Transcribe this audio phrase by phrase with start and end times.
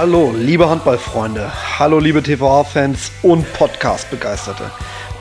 [0.00, 4.70] Hallo, liebe Handballfreunde, hallo, liebe TVA-Fans und Podcast-Begeisterte.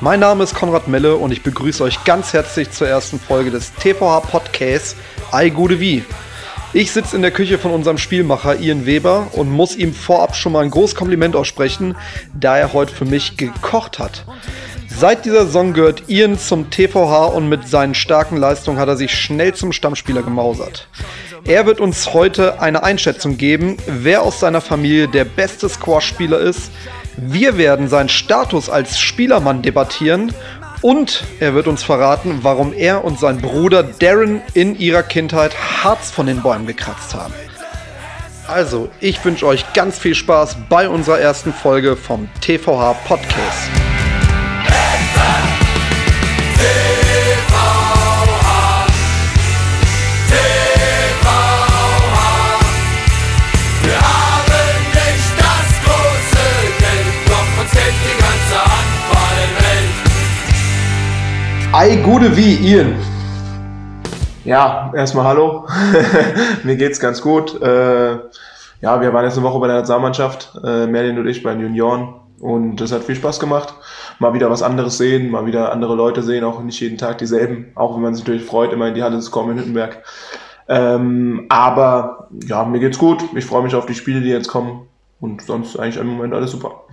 [0.01, 3.73] Mein Name ist Konrad Melle und ich begrüße euch ganz herzlich zur ersten Folge des
[3.73, 4.95] TVH Podcasts
[5.31, 6.05] Ei Gute Wie.
[6.73, 10.51] Ich sitze in der Küche von unserem Spielmacher Ian Weber und muss ihm vorab schon
[10.51, 11.95] mal ein großes Kompliment aussprechen,
[12.39, 14.25] da er heute für mich gekocht hat.
[14.87, 19.11] Seit dieser Saison gehört Ian zum TVH und mit seinen starken Leistungen hat er sich
[19.11, 20.87] schnell zum Stammspieler gemausert.
[21.47, 26.71] Er wird uns heute eine Einschätzung geben, wer aus seiner Familie der beste Squash-Spieler ist.
[27.15, 30.33] Wir werden seinen Status als Spielermann debattieren
[30.81, 36.11] und er wird uns verraten, warum er und sein Bruder Darren in ihrer Kindheit Harz
[36.11, 37.33] von den Bäumen gekratzt haben.
[38.49, 43.69] Also, ich wünsche euch ganz viel Spaß bei unserer ersten Folge vom TVH Podcast.
[61.79, 62.95] Ei, gute wie, Ian.
[64.45, 65.67] Ja, erstmal hallo.
[66.63, 67.61] Mir geht's ganz gut.
[67.61, 68.13] Äh,
[68.81, 71.61] ja, wir waren jetzt eine Woche bei der Nationalmannschaft, äh, Merlin und ich bei den
[71.61, 72.15] Junioren.
[72.39, 73.75] Und es hat viel Spaß gemacht.
[74.17, 77.67] Mal wieder was anderes sehen, mal wieder andere Leute sehen, auch nicht jeden Tag dieselben.
[77.75, 80.03] Auch wenn man sich natürlich freut, immer in die Halle zu kommen in Hüttenberg.
[80.67, 83.23] Ähm, aber ja, mir geht's gut.
[83.35, 84.87] Ich freue mich auf die Spiele, die jetzt kommen.
[85.19, 86.85] Und sonst eigentlich im Moment alles super.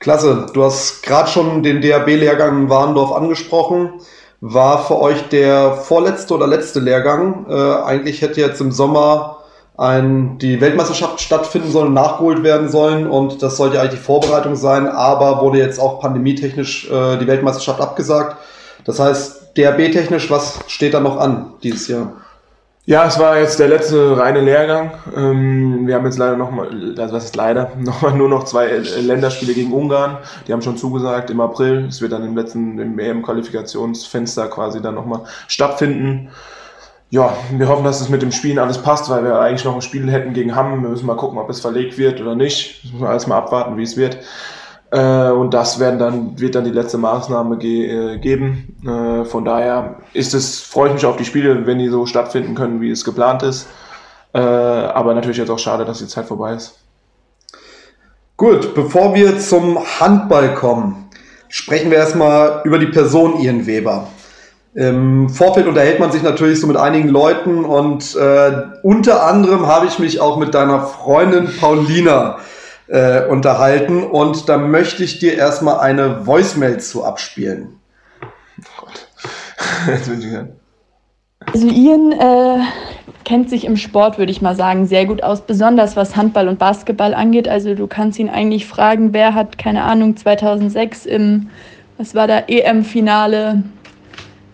[0.00, 4.00] Klasse, du hast gerade schon den DAB-Lehrgang in Warndorf angesprochen.
[4.40, 7.44] War für euch der vorletzte oder letzte Lehrgang?
[7.50, 9.40] Äh, eigentlich hätte jetzt im Sommer
[9.76, 14.88] ein, die Weltmeisterschaft stattfinden sollen, nachgeholt werden sollen und das sollte eigentlich die Vorbereitung sein,
[14.88, 18.38] aber wurde jetzt auch pandemietechnisch äh, die Weltmeisterschaft abgesagt.
[18.86, 22.14] Das heißt, DAB-technisch, was steht da noch an dieses Jahr?
[22.86, 24.92] Ja, es war jetzt der letzte reine Lehrgang.
[25.14, 26.68] Ähm, wir haben jetzt leider noch mal,
[26.98, 30.18] also was ist leider, noch mal nur noch zwei Länderspiele gegen Ungarn.
[30.46, 31.86] Die haben schon zugesagt im April.
[31.88, 36.30] Es wird dann im letzten, im EM-Qualifikationsfenster quasi dann noch mal stattfinden.
[37.10, 39.82] Ja, wir hoffen, dass es mit dem Spielen alles passt, weil wir eigentlich noch ein
[39.82, 40.82] Spiel hätten gegen Hamm.
[40.82, 42.82] Wir müssen mal gucken, ob es verlegt wird oder nicht.
[42.82, 44.18] Das müssen wir alles mal abwarten, wie es wird.
[44.90, 48.76] Äh, und das werden dann, wird dann die letzte Maßnahme ge äh, geben.
[48.84, 52.54] Äh, von daher ist es, freue ich mich auf die Spiele, wenn die so stattfinden
[52.54, 53.68] können, wie es geplant ist.
[54.32, 56.74] Äh, aber natürlich jetzt auch schade, dass die Zeit vorbei ist.
[58.36, 61.08] Gut, bevor wir zum Handball kommen,
[61.48, 64.08] sprechen wir erstmal über die Person Ian Weber.
[64.74, 68.52] Im Vorfeld unterhält man sich natürlich so mit einigen Leuten und äh,
[68.84, 72.38] unter anderem habe ich mich auch mit deiner Freundin Paulina
[73.28, 77.80] unterhalten und da möchte ich dir erstmal eine Voicemail zu abspielen.
[78.58, 79.08] Oh Gott.
[79.86, 80.52] Jetzt bin ich gern.
[81.52, 82.58] Also Ian äh,
[83.24, 86.58] kennt sich im Sport, würde ich mal sagen, sehr gut aus, besonders was Handball und
[86.58, 87.48] Basketball angeht.
[87.48, 91.48] Also du kannst ihn eigentlich fragen, wer hat, keine Ahnung, 2006 im,
[91.96, 93.62] was war da, EM-Finale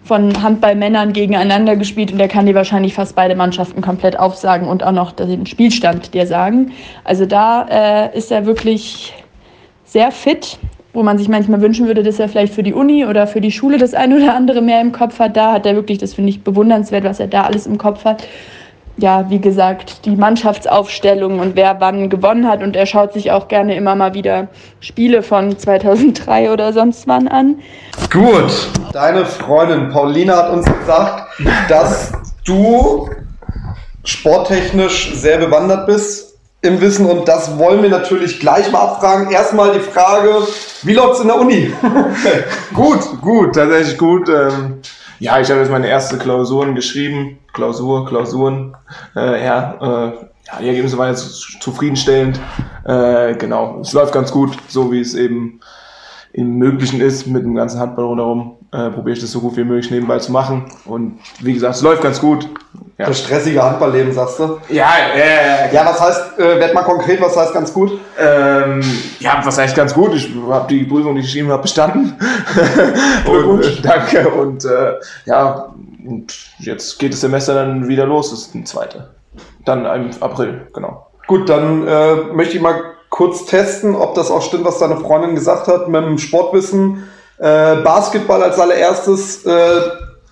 [0.06, 4.84] von Handballmännern gegeneinander gespielt und der kann dir wahrscheinlich fast beide Mannschaften komplett aufsagen und
[4.84, 6.72] auch noch den Spielstand dir sagen.
[7.02, 9.12] Also da äh, ist er wirklich
[9.84, 10.58] sehr fit,
[10.92, 13.50] wo man sich manchmal wünschen würde, dass er vielleicht für die Uni oder für die
[13.50, 15.36] Schule das ein oder andere mehr im Kopf hat.
[15.36, 18.26] Da hat er wirklich, das finde ich bewundernswert, was er da alles im Kopf hat.
[18.98, 22.62] Ja, wie gesagt, die Mannschaftsaufstellung und wer wann gewonnen hat.
[22.62, 24.48] Und er schaut sich auch gerne immer mal wieder
[24.80, 27.56] Spiele von 2003 oder sonst wann an.
[28.10, 31.28] Gut, deine Freundin Paulina hat uns gesagt,
[31.68, 32.12] dass
[32.46, 33.10] du
[34.04, 39.30] sporttechnisch sehr bewandert bist im Wissen und das wollen wir natürlich gleich mal abfragen.
[39.30, 40.30] Erstmal die Frage,
[40.82, 41.72] wie läuft's in der Uni?
[42.74, 44.28] Gut, gut, tatsächlich gut.
[44.28, 44.80] Ähm,
[45.18, 47.38] ja, ich habe jetzt meine erste Klausuren geschrieben.
[47.52, 48.76] Klausur, Klausuren.
[49.14, 50.12] Äh, ja, äh,
[50.46, 52.40] ja, die Ergebnisse waren jetzt zufriedenstellend.
[52.84, 55.60] Äh, genau, es läuft ganz gut, so wie es eben
[56.32, 58.55] im Möglichen ist mit dem ganzen Handball rundherum.
[58.72, 60.66] Äh, Probiere ich das so gut wie möglich nebenbei zu machen.
[60.84, 62.48] Und wie gesagt, es läuft ganz gut.
[62.98, 64.58] Ja, Das stressige Handballleben, sagst du?
[64.70, 67.92] ja, äh, Ja, was heißt, äh, werd mal konkret, was heißt ganz gut?
[68.18, 68.80] Ähm,
[69.20, 70.14] ja, was heißt ganz gut.
[70.14, 72.18] Ich habe die Prüfung, die ich geschrieben habe, bestanden.
[73.26, 74.28] Und, äh, danke.
[74.30, 74.94] Und äh,
[75.26, 75.72] ja,
[76.06, 79.10] und jetzt geht das Semester dann wieder los, das ist ein zweite.
[79.64, 81.08] Dann im April, genau.
[81.26, 82.80] Gut, dann äh, möchte ich mal
[83.10, 87.04] kurz testen, ob das auch stimmt, was deine Freundin gesagt hat mit dem Sportwissen.
[87.38, 89.44] Äh, Basketball als allererstes.
[89.44, 89.80] Äh,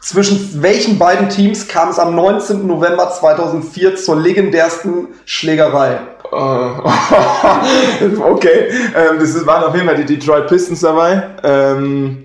[0.00, 2.66] zwischen welchen beiden Teams kam es am 19.
[2.66, 5.98] November 2004 zur legendärsten Schlägerei?
[6.30, 6.36] Äh,
[8.20, 11.22] okay, ähm, das waren auf jeden Fall die Detroit Pistons dabei.
[11.42, 12.24] Ähm,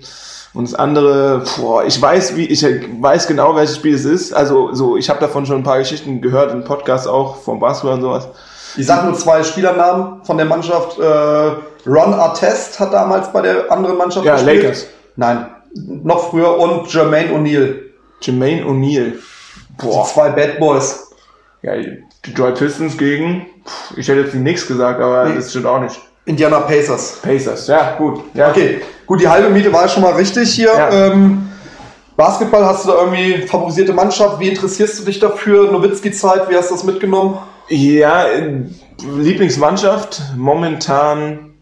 [0.52, 4.32] Und das andere, boah, ich weiß, wie ich weiß genau, welches Spiel es ist.
[4.32, 7.94] Also so, ich habe davon schon ein paar Geschichten gehört im Podcast auch vom Basketball
[7.94, 8.28] und sowas.
[8.76, 10.98] Ich sag nur zwei Spielernamen von der Mannschaft.
[10.98, 14.62] Äh, Ron Artest hat damals bei der anderen Mannschaft Ja, gespielt.
[14.62, 14.86] Lakers.
[15.16, 17.74] Nein, noch früher und Jermaine O'Neal.
[18.20, 19.12] Jermaine O'Neal.
[19.82, 21.08] Die zwei Bad Boys.
[21.62, 23.46] Ja, die Detroit Pistons gegen,
[23.96, 25.36] ich hätte jetzt nichts gesagt, aber Nee.
[25.36, 25.98] das stimmt auch nicht.
[26.26, 27.18] Indiana Pacers.
[27.22, 28.20] Pacers, ja, gut.
[28.34, 30.68] Ja, Okay, gut, die halbe Miete war schon mal richtig hier.
[30.74, 30.90] Ja.
[30.90, 31.48] Ähm,
[32.16, 34.38] Basketball, hast du da irgendwie favorisierte Mannschaft?
[34.38, 35.70] Wie interessierst du dich dafür?
[35.72, 37.38] Nowitzki-Zeit, wie hast du das mitgenommen?
[37.70, 38.26] Ja,
[39.02, 41.54] Lieblingsmannschaft momentan.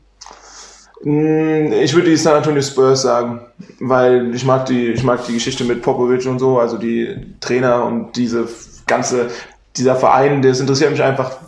[1.02, 3.40] mh, Ich würde die San Antonio Spurs sagen,
[3.80, 7.84] weil ich mag die, ich mag die Geschichte mit Popovic und so, also die Trainer
[7.84, 8.48] und diese
[8.86, 9.28] ganze,
[9.76, 11.38] dieser Verein, das interessiert mich einfach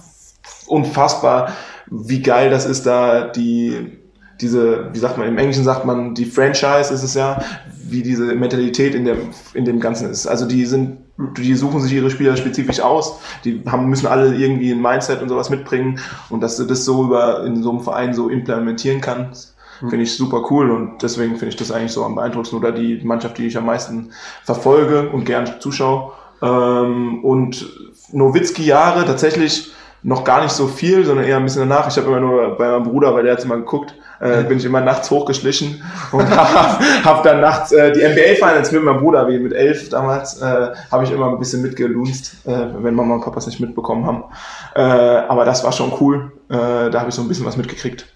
[0.67, 1.53] unfassbar,
[1.91, 3.99] wie geil das ist da, die,
[4.41, 7.43] diese, wie sagt man, im Englischen sagt man, die Franchise ist es ja,
[7.89, 10.27] wie diese Mentalität in dem, in dem Ganzen ist.
[10.27, 10.99] Also die sind,
[11.37, 15.29] die suchen sich ihre Spieler spezifisch aus, die haben, müssen alle irgendwie ein Mindset und
[15.29, 16.01] sowas mitbringen.
[16.29, 20.17] Und dass du das so über, in so einem Verein so implementieren kannst, finde ich
[20.17, 20.71] super cool.
[20.71, 22.59] Und deswegen finde ich das eigentlich so am beeindruckendsten.
[22.59, 24.11] Oder die Mannschaft, die ich am meisten
[24.45, 26.13] verfolge und gern zuschaue.
[26.43, 27.67] Ähm, und
[28.13, 31.89] Nowitzki-Jahre tatsächlich noch gar nicht so viel, sondern eher ein bisschen danach.
[31.89, 34.65] Ich habe immer nur bei meinem Bruder, weil der hat immer geguckt, äh, bin ich
[34.65, 35.83] immer nachts hochgeschlichen
[36.13, 40.41] und habe hab dann nachts äh, die NBA-Finals mit meinem Bruder, wie mit elf damals,
[40.41, 44.07] äh, habe ich immer ein bisschen mitgelunzt, äh, wenn Mama und Papa es nicht mitbekommen
[44.07, 44.25] haben.
[44.75, 46.33] Äh, aber das war schon cool.
[46.49, 48.07] Äh, da habe ich so ein bisschen was mitgekriegt.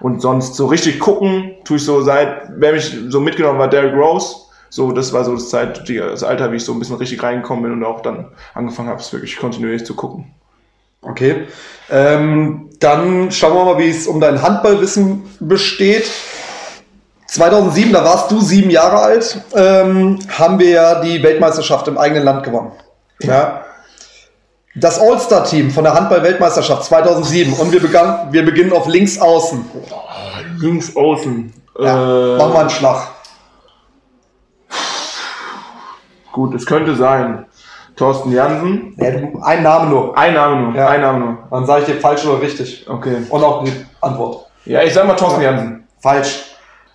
[0.00, 3.94] Und sonst so richtig gucken, tue ich so seit, wer mich so mitgenommen war, Derrick
[3.94, 4.36] Rose.
[4.70, 7.62] So, das war so das Zeit, das Alter, wie ich so ein bisschen richtig reingekommen
[7.62, 10.34] bin und auch dann angefangen habe, es wirklich kontinuierlich zu gucken.
[11.04, 11.46] Okay.
[11.90, 16.10] Ähm, dann schauen wir mal, wie es um dein Handballwissen besteht.
[17.26, 22.24] 2007, da warst du sieben Jahre alt, ähm, haben wir ja die Weltmeisterschaft im eigenen
[22.24, 22.72] Land gewonnen.
[23.20, 23.62] Ja.
[24.76, 29.64] Das All-Star-Team von der Handball-Weltmeisterschaft 2007 und wir, begann, wir beginnen auf links außen.
[30.58, 31.52] Links außen.
[31.78, 33.08] Ja, Äh, mach mal einen Schlag.
[36.32, 37.46] Gut, es könnte sein.
[37.96, 38.94] Thorsten Jansen.
[38.96, 39.08] Ja,
[39.42, 40.16] ein Name nur.
[40.18, 40.74] Ein Name nur.
[40.74, 40.88] Ja.
[40.88, 41.38] Ein Name nur.
[41.50, 42.86] Dann sage ich dir falsch oder richtig.
[42.88, 43.18] Okay.
[43.28, 44.46] Und auch die Antwort.
[44.64, 45.86] Ja, ich sag mal Thorsten Jansen.
[46.00, 46.50] Falsch.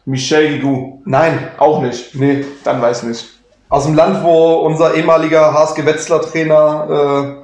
[0.05, 1.01] Michel Guigou.
[1.05, 1.49] Nein.
[1.57, 2.15] Auch nicht.
[2.15, 2.45] Nee.
[2.63, 3.25] Dann weiß nicht.
[3.69, 7.39] Aus dem Land, wo unser ehemaliger HSG Wetzlar Trainer, äh,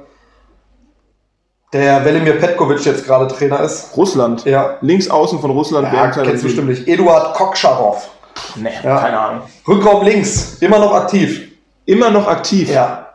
[1.72, 3.96] der Velimir Petkovic jetzt gerade Trainer ist.
[3.96, 4.44] Russland.
[4.44, 4.76] Ja.
[4.80, 5.86] Links außen von Russland.
[5.88, 6.66] Ja, während kennst du 2007.
[6.66, 6.88] bestimmt nicht.
[6.88, 8.08] Eduard Kokscharow.
[8.56, 8.98] Nee, Ja.
[8.98, 9.42] keine Ahnung.
[9.66, 10.58] Rückraum links.
[10.60, 11.52] Immer noch aktiv.
[11.84, 12.70] Immer noch aktiv.
[12.72, 13.05] Ja.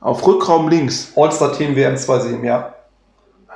[0.00, 1.12] Auf Rückraum links.
[1.16, 2.74] All-Star-Team WM 27, ja.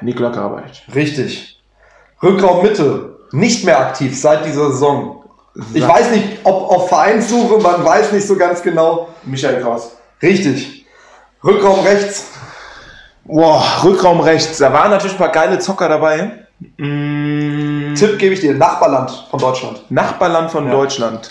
[0.01, 0.83] Nikola Karabatic.
[0.95, 1.63] Richtig.
[2.23, 3.17] Rückraum Mitte.
[3.33, 5.25] Nicht mehr aktiv seit dieser Saison.
[5.75, 9.09] Ich weiß nicht, ob auf Vereinssuche, man weiß nicht so ganz genau.
[9.23, 9.97] Michael Kraus.
[10.21, 10.87] Richtig.
[11.45, 12.27] Rückraum rechts.
[13.25, 14.59] Boah, Rückraum rechts.
[14.59, 16.47] Da waren natürlich ein paar geile Zocker dabei.
[16.79, 18.55] Mm, Tipp gebe ich dir.
[18.55, 19.91] Nachbarland von Deutschland.
[19.91, 20.73] Nachbarland von Ja.
[20.73, 21.31] Deutschland.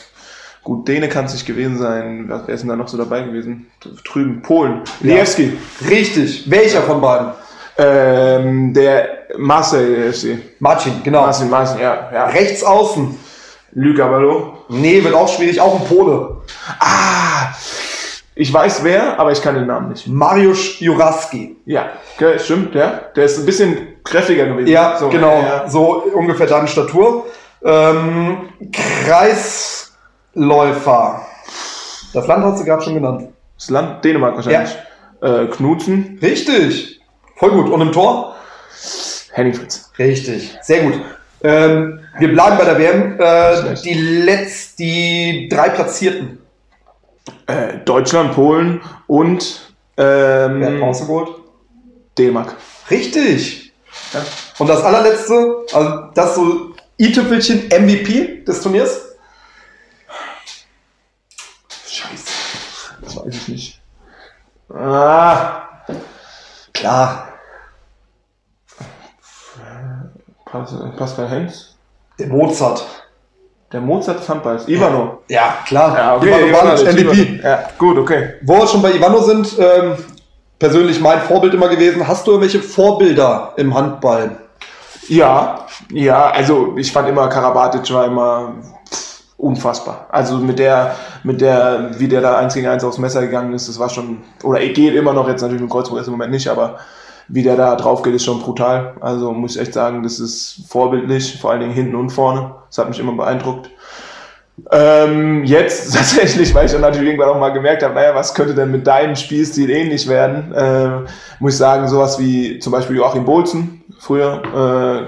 [0.63, 2.25] Gut, Däne kann es nicht gewesen sein.
[2.27, 3.67] Wer ist denn da noch so dabei gewesen?
[4.05, 4.81] Drüben, Polen.
[4.99, 5.57] Liewski.
[5.89, 6.49] Richtig.
[6.49, 7.31] Welcher von beiden?
[7.77, 10.37] Ähm, der Marcel FC.
[10.59, 11.21] Marcin, genau.
[11.21, 12.09] Marcel, Marcel, ja.
[12.13, 12.25] ja.
[12.25, 13.17] Rechts außen.
[13.73, 14.65] Luc Abalo.
[14.69, 15.59] Nee, wird auch schwierig.
[15.59, 16.41] Auch ein Pole.
[16.79, 17.53] Ah,
[18.35, 20.07] ich weiß wer, aber ich kann den Namen nicht.
[20.07, 21.57] Mariusz Juraski.
[21.65, 23.01] Ja, okay, stimmt, ja.
[23.15, 24.67] Der ist ein bisschen kräftiger gewesen.
[24.67, 25.41] Ja, So, genau.
[25.41, 25.69] Ja.
[25.69, 27.25] So ungefähr deine Statur.
[27.63, 28.49] Ähm,
[30.33, 31.25] Kreisläufer.
[32.13, 33.29] Das Land hast du gerade schon genannt.
[33.57, 34.75] Das Land Dänemark wahrscheinlich.
[35.21, 36.99] Äh, Knutzen, Richtig.
[37.37, 37.69] Voll gut.
[37.69, 38.35] Und im Tor?
[39.33, 39.91] Henning Fritz.
[39.97, 40.57] Richtig.
[40.61, 40.99] Sehr gut.
[41.43, 43.19] Ähm, wir bleiben bei der WM.
[43.19, 46.39] Äh, die letzt, die drei Platzierten.
[47.47, 51.29] Äh, Deutschland, Polen und Wer hat ähm, Bronze geholt?
[52.17, 52.55] Dänemark.
[52.89, 53.73] Richtig.
[54.13, 54.25] Ja.
[54.57, 59.11] Und das allerletzte, also das so i-Tüpfelchen MVP des Turniers?
[61.87, 62.25] Scheiße.
[63.01, 63.81] Das weiß ich nicht.
[64.73, 65.61] Ah,
[66.73, 67.27] Klar.
[70.45, 71.75] Pas Pascal Hens.
[72.19, 72.83] Der Mozart.
[73.71, 74.67] Der Mozart des Handballs.
[74.67, 75.21] Ivano.
[75.29, 75.97] Ja, klar.
[75.97, 76.49] Ja, okay.
[76.49, 77.21] Ivano Ivanovic, MVP.
[77.21, 77.47] Ivano.
[77.47, 78.33] Ja, gut, okay.
[78.41, 79.95] Wo wir schon bei Ivano sind, ähm,
[80.59, 82.05] persönlich mein Vorbild immer gewesen.
[82.05, 84.37] Hast du irgendwelche Vorbilder im Handball?
[85.07, 88.55] Ja, ja, also ich fand immer Karabatic war immer
[89.41, 90.07] unfassbar.
[90.09, 93.67] Also mit der, mit der, wie der da eins gegen eins aufs Messer gegangen ist,
[93.67, 96.31] das war schon, oder er geht immer noch jetzt natürlich mit Kreuzburg ist im Moment
[96.31, 96.77] nicht, aber
[97.27, 98.93] wie der da drauf geht, ist schon brutal.
[98.99, 102.51] Also muss ich echt sagen, das ist vorbildlich, vor allen Dingen hinten und vorne.
[102.67, 103.69] Das hat mich immer beeindruckt.
[104.69, 108.53] Ähm, jetzt tatsächlich, weil ich dann natürlich irgendwann auch mal gemerkt habe, naja, was könnte
[108.53, 113.25] denn mit deinem Spielstil ähnlich werden, äh, muss ich sagen, sowas wie zum Beispiel Joachim
[113.25, 114.41] Bolzen, früher,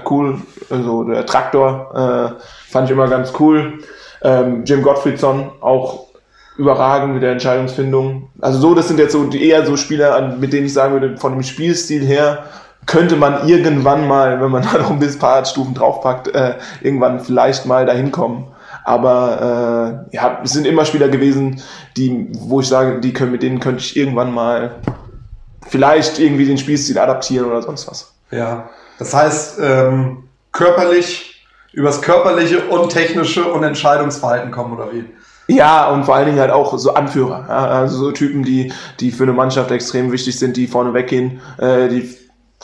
[0.02, 3.78] äh, cool, also der Traktor, äh, fand ich immer ganz cool.
[4.24, 6.06] Ähm, Jim Gottfriedson, auch
[6.56, 8.30] überragend mit der Entscheidungsfindung.
[8.40, 11.32] Also so, das sind jetzt so eher so Spieler, mit denen ich sagen würde, von
[11.32, 12.44] dem Spielstil her
[12.86, 17.20] könnte man irgendwann mal, wenn man da noch ein bisschen paar Stufen draufpackt, äh, irgendwann
[17.20, 18.48] vielleicht mal dahin kommen.
[18.84, 21.62] Aber äh, ja, es sind immer Spieler gewesen,
[21.96, 24.76] die, wo ich sage, die können, mit denen könnte ich irgendwann mal
[25.66, 28.12] vielleicht irgendwie den Spielstil adaptieren oder sonst was.
[28.30, 28.68] Ja.
[28.98, 31.33] Das heißt, ähm, körperlich,
[31.74, 35.04] übers körperliche und technische und Entscheidungsverhalten kommen, oder wie?
[35.46, 37.48] Ja, und vor allen Dingen halt auch so Anführer.
[37.50, 41.88] Also so Typen, die, die für eine Mannschaft extrem wichtig sind, die vorne weggehen, äh,
[41.88, 42.16] die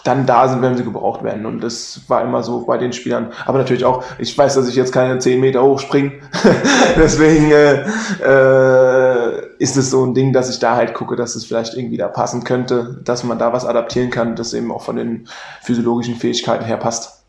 [0.05, 1.45] dann da sind, wenn sie gebraucht werden.
[1.45, 3.33] Und das war immer so bei den Spielern.
[3.45, 6.12] Aber natürlich auch, ich weiß, dass ich jetzt keine 10 Meter hoch springe.
[6.97, 7.85] Deswegen äh,
[8.25, 11.99] äh, ist es so ein Ding, dass ich da halt gucke, dass es vielleicht irgendwie
[11.99, 15.29] da passen könnte, dass man da was adaptieren kann, das eben auch von den
[15.62, 17.20] physiologischen Fähigkeiten her passt.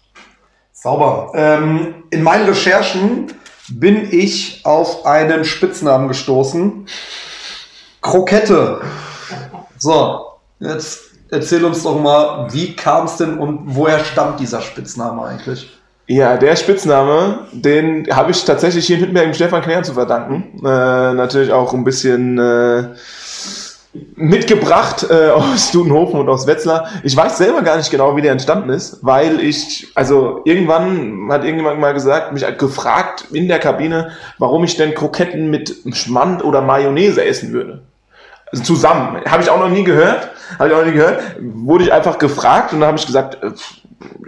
[0.82, 1.32] Sauber.
[1.36, 3.28] Ähm, in meinen Recherchen
[3.70, 6.88] bin ich auf einen Spitznamen gestoßen.
[8.02, 8.82] Krokette.
[9.78, 10.26] So,
[10.60, 15.70] jetzt erzähl uns doch mal, wie kam es denn und woher stammt dieser Spitzname eigentlich?
[16.08, 20.66] Ja, der Spitzname, den habe ich tatsächlich hier in Hüttenberg dem Stefan Knern zu verdanken.
[20.66, 22.96] Äh, natürlich auch ein bisschen äh,
[24.16, 26.90] mitgebracht äh, aus Dudenhofen und aus Wetzlar.
[27.04, 31.44] Ich weiß selber gar nicht genau, wie der entstanden ist, weil ich, also irgendwann hat
[31.44, 36.44] irgendjemand mal gesagt, mich hat gefragt in der Kabine, warum ich denn Kroketten mit Schmand
[36.44, 37.82] oder Mayonnaise essen würde.
[38.52, 39.22] Also zusammen.
[39.26, 40.30] Habe ich auch noch nie gehört.
[40.60, 41.22] Habe ich auch noch nie gehört.
[41.40, 43.52] Wurde ich einfach gefragt und dann habe ich gesagt, äh,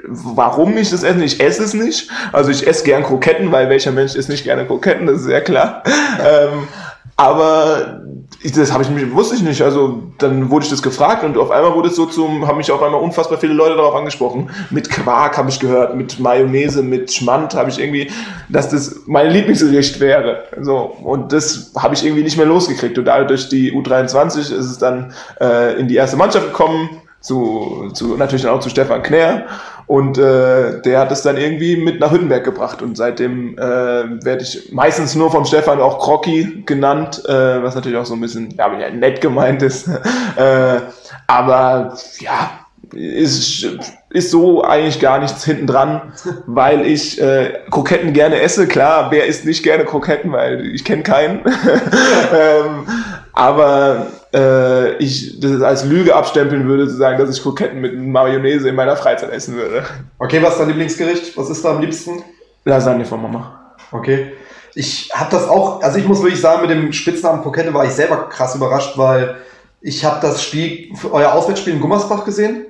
[0.08, 1.24] warum ich das esse.
[1.24, 2.10] Ich esse es nicht.
[2.32, 5.42] Also ich esse gern Kroketten, weil welcher Mensch isst nicht gerne Kroketten, das ist sehr
[5.42, 5.84] klar.
[6.20, 6.68] ähm,
[7.16, 8.02] aber
[8.42, 9.62] ich, das habe ich mich, wusste ich nicht.
[9.62, 12.72] Also dann wurde ich das gefragt und auf einmal wurde es so zum, haben mich
[12.72, 14.50] auf einmal unfassbar viele Leute darauf angesprochen.
[14.72, 18.12] Mit Quark habe ich gehört, mit Mayonnaise, mit Schmand habe ich irgendwie,
[18.50, 20.44] dass das mein Lieblingsgericht wäre.
[20.60, 22.98] So und das habe ich irgendwie nicht mehr losgekriegt.
[22.98, 26.90] Und dadurch die U23 ist es dann äh, in die erste Mannschaft gekommen.
[27.24, 29.46] Zu, zu natürlich dann auch zu Stefan Knär
[29.88, 34.44] und äh, der hat es dann irgendwie mit nach Hüttenberg gebracht und seitdem äh, werde
[34.44, 38.54] ich meistens nur vom Stefan auch Crocky genannt, äh, was natürlich auch so ein bisschen
[38.58, 39.88] ja, nett gemeint ist.
[40.36, 40.82] äh,
[41.28, 42.52] aber ja,
[42.94, 43.68] ist,
[44.10, 46.14] ist so eigentlich gar nichts hinten dran,
[46.46, 48.68] weil ich äh, Kroketten gerne esse.
[48.68, 51.40] Klar, wer isst nicht gerne Kroketten, weil ich kenne keinen.
[52.34, 52.88] ähm,
[53.34, 58.68] aber äh, ich das als Lüge abstempeln würde, zu sagen, dass ich Kroketten mit Mayonnaise
[58.68, 59.84] in meiner Freizeit essen würde.
[60.20, 61.38] Okay, was ist dein Lieblingsgericht?
[61.38, 62.24] Was ist da am liebsten?
[62.66, 63.76] Lasagne von Mama.
[63.92, 64.34] Okay.
[64.76, 67.92] Ich habe das auch, also ich muss wirklich sagen, mit dem Spitznamen Krokette war ich
[67.92, 69.36] selber krass überrascht, weil
[69.82, 72.66] ich habe das Spiel, euer Auswärtsspiel in Gummersbach gesehen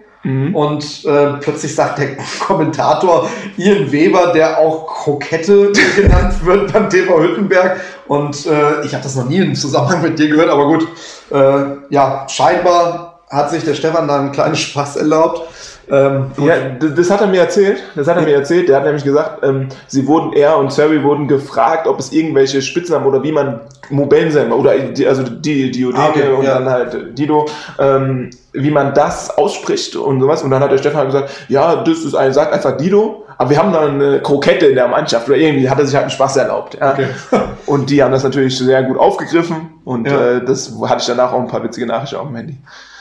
[0.54, 7.22] und äh, plötzlich sagt der Kommentator Ian Weber, der auch Krokette genannt wird beim TV
[7.22, 7.82] Hüttenberg.
[8.08, 10.88] Und äh, ich habe das noch nie im Zusammenhang mit dir gehört, aber gut,
[11.32, 15.42] äh, ja, scheinbar hat sich der Stefan da einen kleinen Spaß erlaubt.
[15.90, 16.28] Ähm.
[16.38, 17.84] Ja, das, hat er mir erzählt.
[17.96, 18.70] Das hat er mir erzählt.
[18.70, 22.62] Der hat nämlich gesagt, ähm, sie wurden, er und Surrey wurden gefragt, ob es irgendwelche
[22.62, 23.60] Spitznamen oder wie man
[23.90, 26.54] Mobensen oder die, also die Diodene Ah, okay, und ja.
[26.56, 27.46] dann halt Dido,
[27.80, 30.42] ähm, wie man das ausspricht und sowas.
[30.42, 33.58] Und dann hat der Stefan gesagt, ja, das ist ein, sagt einfach Dido, aber wir
[33.58, 36.38] haben dann eine Krokette in der Mannschaft oder irgendwie hat er sich halt einen Spaß
[36.38, 36.78] erlaubt.
[36.80, 36.92] Ja.
[36.94, 37.08] Okay.
[37.66, 40.38] Und die haben das natürlich sehr gut aufgegriffen und Ja.
[40.38, 42.58] äh, das hatte ich danach auch ein paar witzige Nachrichten auf dem Handy.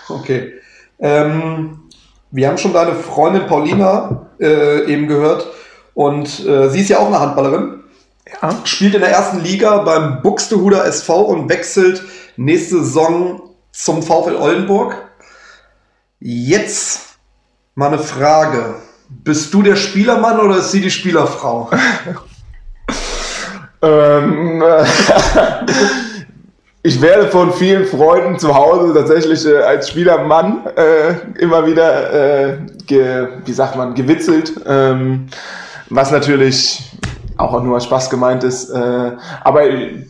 [0.08, 0.52] Okay.
[1.00, 1.80] Ähm,
[2.32, 5.46] wir haben schon deine Freundin Paulina äh, eben gehört
[5.94, 7.84] und äh, sie ist ja auch eine Handballerin.
[8.40, 8.56] Ja.
[8.64, 12.02] Spielt in der ersten Liga beim Buxtehuder SV und wechselt
[12.36, 14.96] nächste Saison zum VfL Oldenburg.
[16.18, 17.18] Jetzt
[17.74, 18.76] mal eine Frage.
[19.08, 21.70] Bist du der Spielermann oder ist sie die Spielerfrau?
[23.84, 24.62] Ähm,
[26.84, 32.58] ich werde von vielen Freunden zu Hause tatsächlich äh, als Spielermann äh, immer wieder, äh,
[32.86, 35.28] ge, wie sagt man, gewitzelt, ähm,
[35.90, 36.82] was natürlich
[37.36, 38.70] auch nur als Spaß gemeint ist.
[38.70, 39.12] Äh,
[39.42, 40.04] aber äh,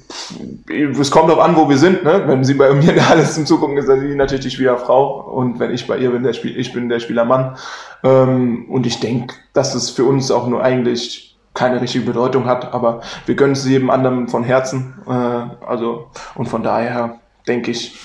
[0.99, 2.05] es kommt darauf an, wo wir sind.
[2.05, 2.23] Ne?
[2.27, 5.59] Wenn sie bei mir alles zum Zugucken ist, dann ist sie natürlich die Spielerfrau und
[5.61, 7.57] wenn ich bei ihr bin, der Spiel, ich bin der Spielermann.
[8.03, 12.73] Ähm, und ich denke, dass es für uns auch nur eigentlich keine richtige Bedeutung hat,
[12.73, 14.95] aber wir gönnen es jedem anderen von Herzen.
[15.07, 17.17] Äh, also und von daher
[17.47, 17.99] denke ich,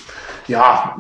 [0.48, 0.96] ja,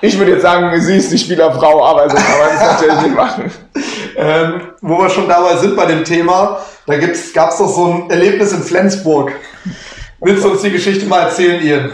[0.00, 3.16] ich würde jetzt sagen, sie ist die Spielerfrau, aber so kann man es natürlich nicht
[3.16, 3.50] machen.
[4.16, 8.10] ähm, wo wir schon dabei sind bei dem Thema, da gab es doch so ein
[8.10, 9.32] Erlebnis in Flensburg.
[10.20, 11.92] Willst du uns die Geschichte mal erzählen, Ian?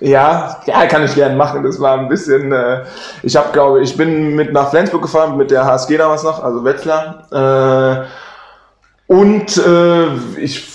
[0.00, 1.62] Ja, ja, kann ich gerne machen.
[1.62, 2.84] Das war ein bisschen, äh,
[3.22, 6.64] ich habe glaube ich bin mit nach Flensburg gefahren mit der HSG damals noch, also
[6.64, 7.26] Wetzlar.
[7.30, 8.06] Äh,
[9.10, 10.06] und äh,
[10.38, 10.70] ich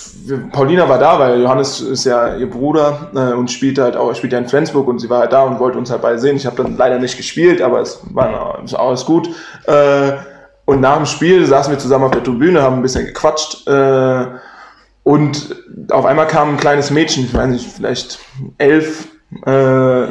[0.52, 4.34] Paulina war da, weil Johannes ist ja ihr Bruder äh, und spielt halt auch, spielt
[4.34, 6.36] ja in Flensburg und sie war halt da und wollte uns halt beide sehen.
[6.36, 9.30] Ich habe dann leider nicht gespielt, aber es war alles gut.
[9.64, 10.12] Äh,
[10.66, 13.66] und nach dem Spiel saßen wir zusammen auf der Tribüne, haben ein bisschen gequatscht.
[13.68, 14.26] Äh,
[15.02, 15.56] und
[15.90, 18.18] auf einmal kam ein kleines Mädchen, ich weiß nicht, vielleicht
[18.58, 19.08] elf,
[19.46, 20.08] äh,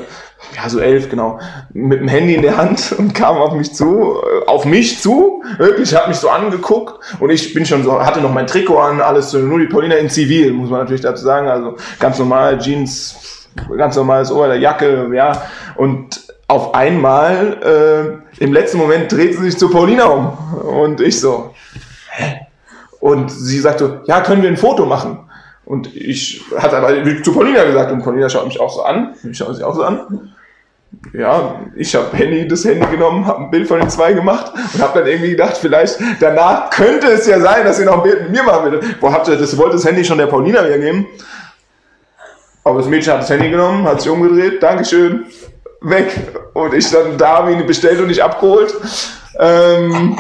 [0.56, 1.40] ja, so elf, genau,
[1.74, 5.44] mit dem Handy in der Hand und kam auf mich zu, äh, auf mich zu,
[5.58, 9.02] wirklich, hat mich so angeguckt und ich bin schon so, hatte noch mein Trikot an,
[9.02, 12.58] alles so, nur die Paulina in Zivil, muss man natürlich dazu sagen, also ganz normal,
[12.60, 15.44] Jeans, ganz normales Ober der Jacke, ja,
[15.76, 21.20] und auf einmal, äh, im letzten Moment dreht sie sich zu Paulina um und ich
[21.20, 21.54] so,
[22.12, 22.42] hä?
[23.00, 25.20] Und sie sagt so, ja, können wir ein Foto machen?
[25.66, 26.90] Und ich hatte aber
[27.24, 29.16] zu Paulina gesagt und Paulina schaut mich auch so an.
[29.30, 30.35] Ich schaue sie auch so an.
[31.14, 34.82] Ja, ich habe Handy, das Handy genommen, habe ein Bild von den zwei gemacht und
[34.82, 38.24] habe dann irgendwie gedacht, vielleicht danach könnte es ja sein, dass sie noch ein Bild
[38.24, 38.80] mit mir machen will.
[39.00, 39.58] Wo habt ihr das?
[39.58, 41.08] Wollte das Handy schon der Paulina wieder geben?
[42.64, 45.26] Aber das Mädchen hat das Handy genommen, hat sich umgedreht, Dankeschön,
[45.82, 46.16] weg.
[46.54, 48.74] Und ich dann da ihn bestellt und nicht abgeholt.
[49.40, 50.18] Ähm,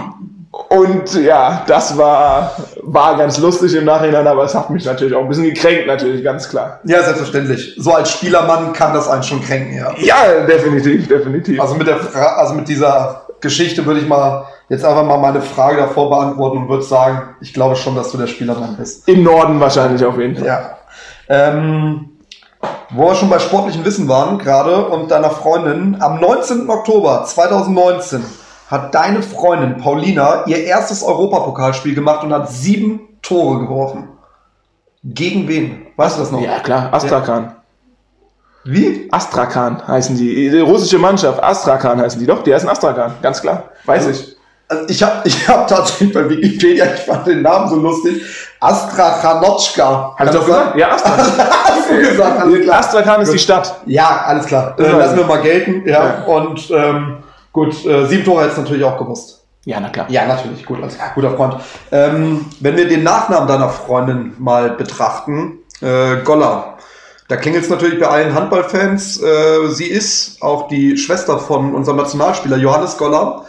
[0.69, 5.22] und ja, das war, war ganz lustig im Nachhinein, aber es hat mich natürlich auch
[5.22, 6.79] ein bisschen gekränkt, natürlich, ganz klar.
[6.84, 7.75] Ja, selbstverständlich.
[7.77, 9.93] So als Spielermann kann das einen schon kränken, ja.
[9.98, 11.60] Ja, definitiv, definitiv.
[11.62, 15.41] Also mit, der Fra also mit dieser Geschichte würde ich mal jetzt einfach mal meine
[15.41, 19.07] Frage davor beantworten und würde sagen, ich glaube schon, dass du der Spielermann bist.
[19.07, 20.48] Im Norden wahrscheinlich auf jeden Fall.
[20.48, 20.77] Ja.
[21.27, 22.10] Ähm,
[22.89, 26.69] wo wir schon bei sportlichem Wissen waren gerade und deiner Freundin, am 19.
[26.69, 28.24] Oktober 2019
[28.67, 34.09] hat deine Freundin Paulina ihr erstes Europapokalspiel gemacht und hat sieben Tore geworfen.
[35.03, 35.87] Gegen wen?
[35.96, 36.42] Weißt du das noch?
[36.42, 37.55] Ja, klar, Astrakhan.
[38.63, 39.07] Wie?
[39.11, 40.50] Astrakhan heißen die.
[40.50, 42.25] Die russische Mannschaft, Astrakhan heißen die.
[42.25, 43.66] Doch, die heißen Astrakhan, ganz klar.
[43.85, 44.35] Weiß ich.
[44.68, 48.24] Also ich habe ich hab tatsächlich bei Wikipedia, ich fand den Namen so lustig,
[48.59, 50.16] Astrachanotschka.
[50.18, 50.75] Hast du doch gesagt?
[50.75, 51.31] Ja, Astrakhan.
[51.37, 52.79] Hast du gesagt, alles klar.
[52.79, 53.81] Astrakhan ist die Stadt.
[53.85, 54.74] Ja, alles klar.
[54.79, 55.87] Äh, lassen wir mal gelten.
[55.87, 56.05] Ja.
[56.05, 56.24] Ja.
[56.24, 57.18] Und ähm,
[57.55, 59.41] gut, äh, sieben Tore hättest du natürlich auch gewusst.
[59.63, 60.05] Ja, na klar.
[60.09, 61.55] Ja, natürlich, gut, als guter Freund.
[61.91, 66.77] Ähm, wenn wir den Nachnamen deiner Freundin mal betrachten, äh, Golla,
[67.29, 69.22] da klingelt es natürlich bei allen Handballfans.
[69.24, 73.46] Äh, sie ist auch die Schwester von unserem Nationalspieler Johannes Golla.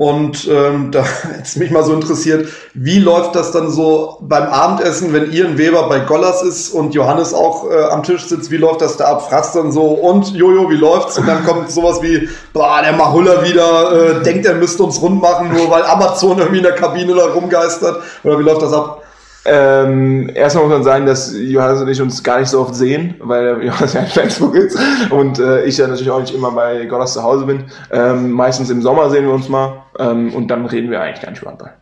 [0.00, 1.04] Und ähm, da
[1.36, 5.90] jetzt mich mal so interessiert, wie läuft das dann so beim Abendessen, wenn Ian Weber
[5.90, 9.28] bei Gollas ist und Johannes auch äh, am Tisch sitzt, wie läuft das da ab?
[9.28, 11.18] Fragst dann so, und Jojo, wie läuft's?
[11.18, 15.20] Und dann kommt sowas wie, boah, der Mahulla wieder, äh, denkt, er müsste uns rund
[15.20, 18.02] machen, nur weil Amazon irgendwie in der Kabine da rumgeistert.
[18.24, 19.02] Oder wie läuft das ab?
[19.46, 23.14] Ähm, erstmal muss man sagen, dass Johannes und ich uns gar nicht so oft sehen,
[23.20, 24.78] weil Johannes ja in Flensburg ist
[25.10, 27.64] und äh, ich ja natürlich auch nicht immer bei Gottes zu Hause bin.
[27.90, 31.30] Ähm, meistens im Sommer sehen wir uns mal ähm, und dann reden wir eigentlich gar
[31.30, 31.72] nicht über Handball.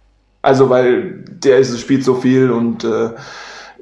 [0.42, 3.10] Also weil der ist, spielt so viel und äh,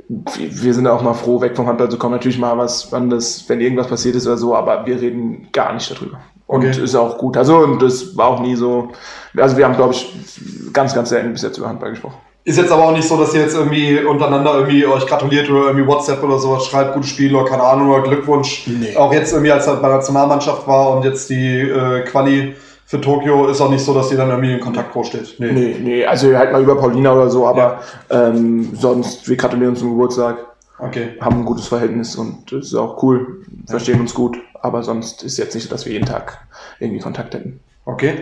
[0.08, 2.14] wir sind auch mal froh, weg vom Handball zu kommen.
[2.14, 5.74] Natürlich mal was, wann das, wenn irgendwas passiert ist oder so, aber wir reden gar
[5.74, 6.20] nicht darüber.
[6.46, 6.82] Und Okay.
[6.82, 7.36] ist auch gut.
[7.36, 8.92] Also und das war auch nie so.
[9.36, 12.16] Also wir haben, glaube ich, ganz, ganz selten bis jetzt über Handball gesprochen.
[12.46, 15.66] Ist jetzt aber auch nicht so, dass ihr jetzt irgendwie untereinander irgendwie euch gratuliert oder
[15.66, 18.68] irgendwie WhatsApp oder sowas schreibt, gutes Spiel oder keine Ahnung oder Glückwunsch.
[18.68, 18.94] Nee.
[18.94, 22.54] Auch jetzt irgendwie, als er bei der Nationalmannschaft war und jetzt die äh, Quali
[22.84, 25.34] für Tokio, ist auch nicht so, dass ihr dann irgendwie in Kontakt groß steht.
[25.40, 25.50] Nee.
[25.50, 27.80] Nee, nee, also halt mal über Paulina oder so, aber
[28.10, 30.36] ähm, sonst, wir gratulieren uns zum Geburtstag,
[30.78, 31.16] Okay.
[31.20, 35.36] haben ein gutes Verhältnis und das ist auch cool, verstehen uns gut, aber sonst ist
[35.36, 36.46] jetzt nicht so, dass wir jeden Tag
[36.78, 37.58] irgendwie Kontakt hätten.
[37.86, 38.18] Okay.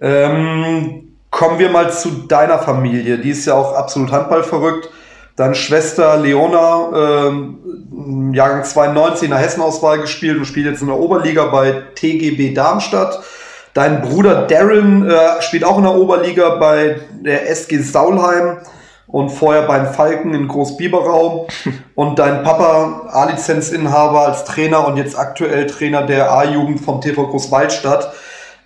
[0.00, 3.18] Ähm, kommen wir mal zu deiner Familie.
[3.18, 4.90] Die ist ja auch absolut handballverrückt.
[5.36, 10.98] Deine Schwester Leona, ähm, Jahrgang 92 in der Hessenauswahl gespielt und spielt jetzt in der
[10.98, 13.20] Oberliga bei TGB Darmstadt.
[13.72, 18.58] Dein Bruder Darren äh, spielt auch in der Oberliga bei der SG Saulheim
[19.06, 21.46] und vorher beim Falken in Großbiberau.
[21.94, 28.10] Und dein Papa, A-Lizenzinhaber als Trainer und jetzt aktuell Trainer der A-Jugend vom TV Großwaldstadt.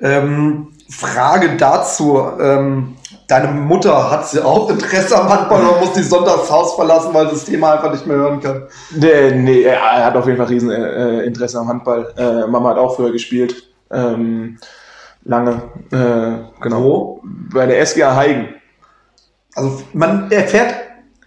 [0.00, 2.23] Ähm, Frage dazu.
[2.41, 2.97] Ähm,
[3.29, 7.27] deine Mutter hat sie auch Interesse am Handball oder muss die sonntags Haus verlassen, weil
[7.27, 8.65] sie das Thema einfach nicht mehr hören kann?
[8.91, 12.13] Nee, nee, er hat auf jeden Fall riesen äh, Interesse am Handball.
[12.17, 14.59] Äh, Mama hat auch früher gespielt, ähm,
[15.25, 16.83] lange, äh, genau.
[16.83, 17.21] Wo?
[17.53, 18.49] Bei der SGA Heigen.
[19.55, 20.75] Also man erfährt,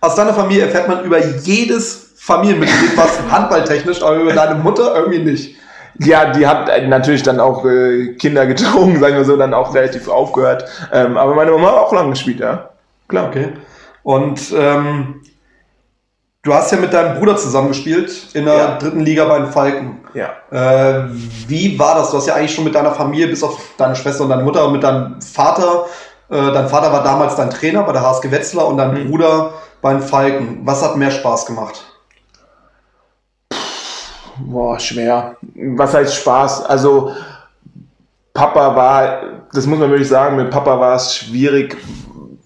[0.02, 5.24] aus deiner Familie erfährt man über jedes Familienmitglied was handballtechnisch, aber über deine Mutter irgendwie
[5.24, 5.56] nicht.
[6.00, 9.74] Ja, die hat äh, natürlich dann auch äh, Kinder gezogen, sagen wir so, dann auch
[9.74, 10.66] relativ aufgehört.
[10.94, 12.70] Ähm, aber meine Mama hat auch lange gespielt, ja.
[13.08, 13.28] Klar.
[13.30, 13.50] Okay.
[14.04, 15.22] Und ähm,
[16.44, 18.78] du hast ja mit deinem Bruder zusammengespielt in der Ja.
[18.78, 20.00] dritten Liga bei den Falken.
[20.14, 20.30] Ja.
[20.52, 21.06] Äh,
[21.48, 22.12] wie war das?
[22.12, 24.66] Du hast ja eigentlich schon mit deiner Familie, bis auf deine Schwester und deine Mutter
[24.66, 25.86] und mit deinem Vater.
[26.30, 29.10] Äh, dein Vater war damals dein Trainer bei der HSG Wetzlar und dein Mhm.
[29.10, 30.60] Bruder bei den Falken.
[30.64, 31.86] Was hat mehr Spaß gemacht?
[34.40, 35.36] Boah, schwer.
[35.76, 36.66] Was heißt Spaß?
[36.66, 37.12] Also,
[38.34, 39.22] Papa war,
[39.54, 41.76] das muss man wirklich sagen, mit Papa war es schwierig,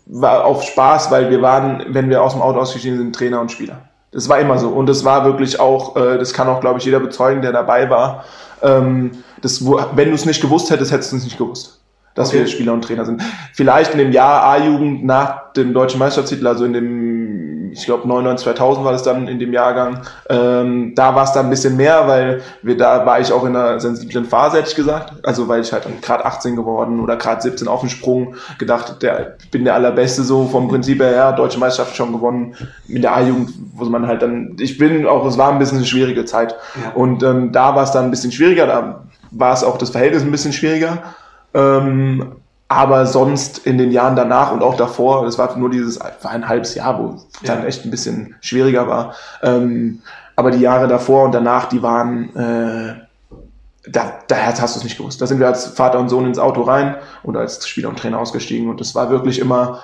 [0.05, 3.51] war auf Spaß, weil wir waren, wenn wir aus dem Auto ausgestiegen sind, Trainer und
[3.51, 3.77] Spieler.
[4.11, 4.69] Das war immer so.
[4.69, 7.89] Und das war wirklich auch, äh, das kann auch, glaube ich, jeder bezeugen, der dabei
[7.89, 8.25] war.
[8.61, 11.79] Ähm, das, wenn du es nicht gewusst hättest, hättest du es nicht gewusst.
[12.13, 12.39] Dass Okay.
[12.39, 13.21] wir Spieler und Trainer sind.
[13.53, 17.30] Vielleicht in dem Jahr A-Jugend nach dem deutschen Meisterschaftstitel, also in dem,
[17.71, 21.47] ich glaube 99, 2000 war das dann in dem Jahrgang, ähm, da war es dann
[21.47, 24.75] ein bisschen mehr, weil wir da war ich auch in einer sensiblen Phase, hätte ich
[24.75, 25.25] gesagt.
[25.25, 29.35] Also weil ich halt gerade 18 geworden oder gerade 17 auf dem Sprung gedacht, der,
[29.41, 32.55] ich bin der Allerbeste so vom Prinzip her, ja, deutsche Meisterschaft schon gewonnen.
[32.87, 35.87] Mit der A-Jugend, wo man halt dann, ich bin auch, es war ein bisschen eine
[35.87, 36.55] schwierige Zeit.
[36.83, 36.91] Ja.
[36.93, 40.23] Und ähm, da war es dann ein bisschen schwieriger, da war es auch das Verhältnis
[40.23, 40.99] ein bisschen schwieriger.
[41.53, 42.33] Ähm,
[42.71, 46.47] aber sonst in den Jahren danach und auch davor, das war nur dieses, war ein
[46.47, 47.09] halbes Jahr, wo
[47.43, 47.55] Ja.
[47.55, 49.13] dann echt ein bisschen schwieriger war.
[49.43, 50.01] Ähm,
[50.37, 52.93] aber die Jahre davor und danach, die waren, äh,
[53.91, 55.21] da, da hast du es nicht gewusst.
[55.21, 58.19] Da sind wir als Vater und Sohn ins Auto rein und als Spieler und Trainer
[58.19, 59.79] ausgestiegen und das war wirklich immer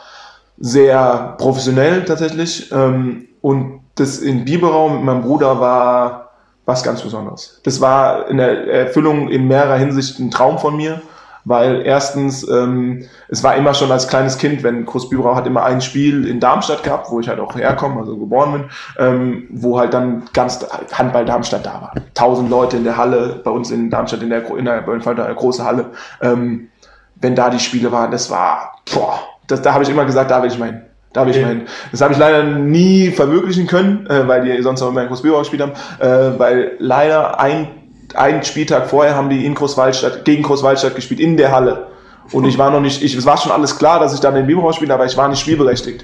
[0.58, 2.72] sehr professionell tatsächlich.
[2.72, 6.30] Ähm, und das in Biberau mit meinem Bruder war
[6.66, 7.60] was ganz Besonderes.
[7.66, 11.02] Das war in der Erfüllung in mehrerer Hinsicht ein Traum von mir,
[11.48, 15.80] weil erstens, ähm, es war immer schon als kleines Kind, wenn Großbiberau hat immer ein
[15.82, 18.64] Spiel in Darmstadt gehabt, wo ich halt auch herkomme, also geboren bin,
[19.00, 21.94] ähm, wo halt dann ganz Handball Darmstadt da war.
[22.14, 25.02] Tausend Leute in der Halle, bei uns in Darmstadt in der, Gro- in der, in
[25.16, 25.92] der große Halle.
[26.22, 26.68] Ähm,
[27.16, 30.44] wenn da die Spiele waren, das war, boah, das, da habe ich immer gesagt, da
[30.44, 30.84] will ich mein,
[31.14, 31.46] da will ich Okay.
[31.46, 31.62] mein.
[31.92, 35.40] Das habe ich leider nie verwirklichen können, äh, weil die sonst auch immer in Großbüro
[35.40, 37.70] gespielt haben, äh, weil leider ein,
[38.18, 41.88] ein Spieltag vorher haben die in Großwaldstadt, gegen Großwaldstadt gespielt, in der Halle.
[42.32, 44.48] Und ich war noch nicht, ich, es war schon alles klar, dass ich dann in
[44.48, 46.04] Biberau spiele, aber ich war nicht spielberechtigt.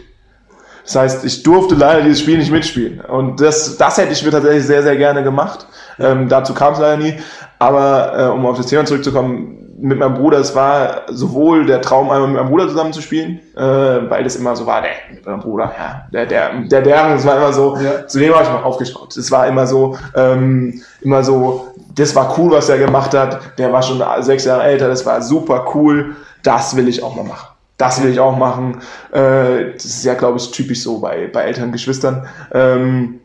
[0.86, 3.02] Das heißt, ich durfte leider dieses Spiel nicht mitspielen.
[3.02, 5.66] Und das, das hätte ich mir tatsächlich sehr, sehr gerne gemacht.
[5.98, 7.16] Ähm, dazu kam es leider nie.
[7.60, 12.10] Aber äh, um auf das Thema zurückzukommen, mit meinem Bruder, es war sowohl der Traum,
[12.10, 15.26] einmal mit meinem Bruder zusammen zu spielen, äh, weil das immer so war, der mit
[15.26, 18.08] meinem Bruder, ja, der, der, der, der, das war immer so, Ja.
[18.08, 19.16] zu dem habe ich mal aufgeschaut.
[19.18, 23.40] Es war immer so, ähm, immer so, das war cool, was er gemacht hat.
[23.58, 26.16] Der war schon sechs Jahre älter, das war super cool.
[26.44, 27.48] Das will ich auch mal machen.
[27.78, 28.82] Das will ich auch machen.
[29.12, 32.28] Äh, das ist ja, glaube ich, typisch so bei, bei älteren Geschwistern.
[32.54, 33.20] Ähm,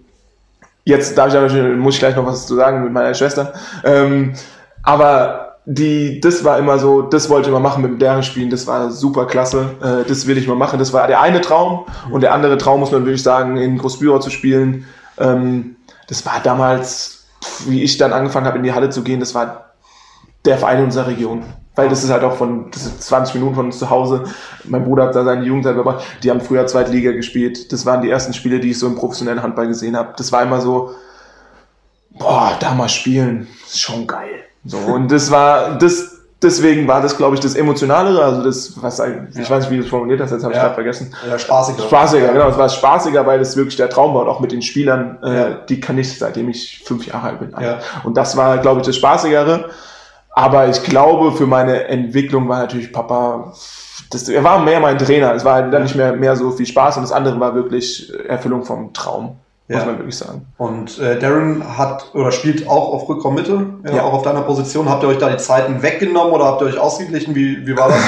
[0.84, 3.52] jetzt darf ich muss ich gleich noch was zu sagen mit meiner Schwester.
[3.84, 4.34] Ähm,
[4.82, 8.66] aber die, das war immer so, das wollte ich mal machen mit deren Spielen, das
[8.66, 10.78] war super klasse, äh, das will ich mal machen.
[10.78, 14.18] Das war der eine Traum und der andere Traum, muss man wirklich sagen, in Großbüro
[14.18, 14.87] zu spielen.
[15.18, 15.76] Ähm,
[16.09, 17.26] das war damals,
[17.66, 19.74] wie ich dann angefangen habe, in die Halle zu gehen, das war
[20.46, 21.44] der Verein unserer Region.
[21.74, 24.24] Weil das ist halt auch von das ist 20 Minuten von uns zu Hause.
[24.64, 26.02] Mein Bruder hat da seine Jugendzeit verbracht.
[26.22, 27.70] Die haben früher Zweitliga gespielt.
[27.72, 30.14] Das waren die ersten Spiele, die ich so im professionellen Handball gesehen habe.
[30.16, 30.92] Das war immer so,
[32.11, 34.47] boah, da mal spielen, ist schon geil.
[34.68, 39.00] So, und das war, das, deswegen war das, glaube ich, das Emotionalere, also das, was,
[39.00, 40.64] ich weiß nicht, wie du es formuliert hast, jetzt habe ich Ja.
[40.64, 41.12] gerade vergessen.
[41.28, 41.83] Ja, spaßiger.
[41.83, 44.62] Spaßiger, genau, es war spaßiger, weil das wirklich der Traum war und auch mit den
[44.62, 45.48] Spielern, äh, Ja.
[45.68, 47.54] die kann ich seitdem ich fünf Jahre alt bin.
[47.61, 47.78] Ja.
[48.04, 49.70] Und das war, glaube ich, das Spaßigere.
[50.31, 53.52] Aber ich glaube, für meine Entwicklung war natürlich Papa,
[54.11, 55.35] das, er war mehr mein Trainer.
[55.35, 58.12] Es war halt dann nicht mehr, mehr so viel Spaß und das andere war wirklich
[58.28, 59.37] Erfüllung vom Traum,
[59.68, 59.85] muss Ja.
[59.87, 60.46] man wirklich sagen.
[60.57, 64.02] Und äh, Darren hat oder spielt auch auf Rückraummitte, ja, Ja.
[64.04, 64.88] auch auf deiner Position.
[64.88, 67.35] Habt ihr euch da die Zeiten weggenommen oder habt ihr euch ausgeglichen?
[67.35, 67.98] Wie, wie war das?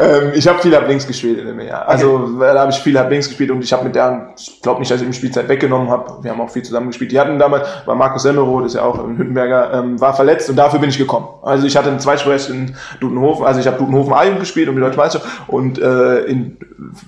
[0.00, 1.86] ähm, ich habe viel ab links gespielt in dem Jahr.
[1.86, 4.80] Also da habe ich viel ab links gespielt und ich habe mit der, ich glaube
[4.80, 6.22] nicht, dass ich ihm Spielzeit weggenommen habe.
[6.22, 7.12] Wir haben auch viel zusammen gespielt.
[7.12, 10.56] Die hatten damals, war Markus Semmelroth, ist ja auch ein Hüttenberger, ähm, war verletzt und
[10.56, 11.26] dafür bin ich gekommen.
[11.42, 14.80] Also ich hatte ein Zweitspielrecht in Dutenhofen, also ich habe Dutenhofen A-Jugend gespielt um die
[14.80, 16.56] Deutsche Meisterschaft und äh, in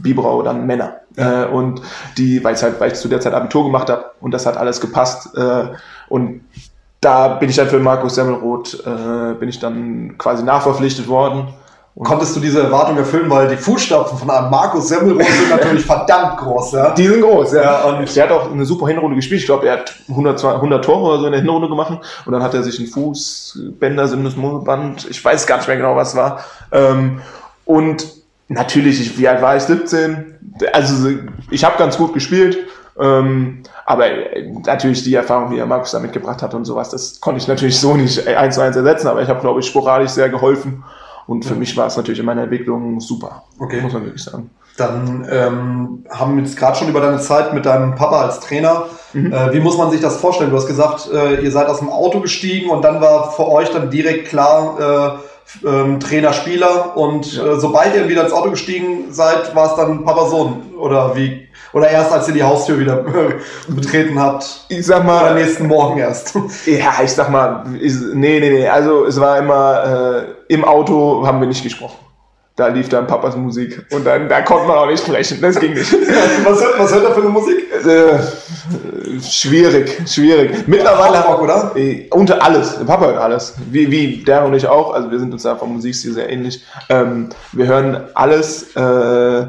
[0.02, 0.96] Biberau dann Männer.
[1.18, 1.82] Äh, und
[2.16, 4.56] die, weil ich halt, weil ich zu der Zeit Abitur gemacht habe und das hat
[4.56, 5.36] alles gepasst.
[5.36, 5.64] Äh,
[6.08, 6.42] und
[7.00, 11.48] da bin ich dann für Markus Semmelroth, äh, bin ich dann quasi nachverpflichtet worden.
[12.04, 16.38] Konntest du diese Erwartung erfüllen, weil die Fußstapfen von einem Markus Semmelroth sind natürlich verdammt
[16.38, 16.90] groß, ja?
[16.90, 17.62] Die sind groß, ja.
[17.62, 19.40] Ja, und- der hat auch eine super Hinrunde gespielt.
[19.40, 21.98] Ich glaube, er hat 100, 100 Tore oder so in der Hinrunde gemacht.
[22.24, 26.14] Und dann hat er sich einen Fußbänder, Syndesmoseband, ich weiß gar nicht mehr genau, was
[26.14, 26.44] war.
[26.70, 27.20] Ähm,
[27.64, 28.06] und
[28.46, 29.64] natürlich, ich, wie alt war ich?
[29.64, 30.27] 17.
[30.72, 31.10] Also
[31.50, 32.58] ich habe ganz gut gespielt.
[33.00, 37.20] Ähm, aber äh, natürlich die Erfahrung, die er Markus da mitgebracht hat und sowas, das
[37.20, 40.10] konnte ich natürlich so nicht eins zu eins ersetzen, aber ich habe, glaube ich, sporadisch
[40.10, 40.82] sehr geholfen.
[41.28, 43.82] Und für mich war es natürlich in meiner Entwicklung super, Okay.
[43.82, 44.50] muss man wirklich sagen.
[44.78, 48.84] Dann ähm, haben wir jetzt gerade schon über deine Zeit mit deinem Papa als Trainer.
[49.12, 49.32] Mhm.
[49.32, 50.50] Äh, wie muss man sich das vorstellen?
[50.50, 53.70] Du hast gesagt, äh, ihr seid aus dem Auto gestiegen und dann war für euch
[53.70, 57.46] dann direkt klar äh, ähm, Trainer, Spieler und Ja.
[57.46, 61.48] äh, sobald ihr wieder ins Auto gestiegen seid, war es dann Papa Sohn oder wie?
[61.72, 63.04] Oder erst als ihr die Haustür wieder
[63.68, 64.64] betreten habt?
[64.68, 66.34] Ich sag Oder mal, nächsten Morgen erst?
[66.66, 71.26] ja, ich sag mal, ich, nee, nee, nee, also es war immer, äh, im Auto
[71.26, 71.98] haben wir nicht gesprochen.
[72.58, 75.74] Da lief dann Papas Musik und dann, da konnte man auch nicht sprechen, das ging
[75.74, 75.92] nicht.
[76.44, 77.56] was, hört, was hört er für eine Musik?
[77.86, 78.18] Äh,
[79.22, 80.66] schwierig, schwierig.
[80.66, 81.18] Mittlerweile.
[81.18, 81.72] Hardrock, oder?
[81.76, 82.84] Äh, unter alles.
[82.84, 83.54] Papa hört alles.
[83.70, 84.92] Wie, wie der und ich auch.
[84.92, 86.64] Also wir sind uns da vom Musikstil sehr ähnlich.
[86.88, 88.74] Ähm, wir hören alles.
[88.74, 89.46] Äh,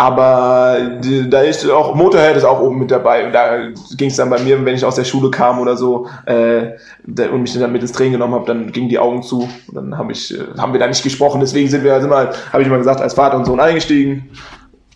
[0.00, 3.26] aber die, da ist auch Motorhead ist auch oben mit dabei.
[3.26, 6.08] Und da ging es dann bei mir, wenn ich aus der Schule kam oder so
[6.24, 6.70] äh,
[7.04, 9.40] und mich dann mit ins Training genommen habe, dann gingen die Augen zu.
[9.68, 11.40] Und dann hab ich, äh, haben wir da nicht gesprochen.
[11.40, 14.30] Deswegen sind wir, sind wir habe ich immer gesagt, als Vater und Sohn eingestiegen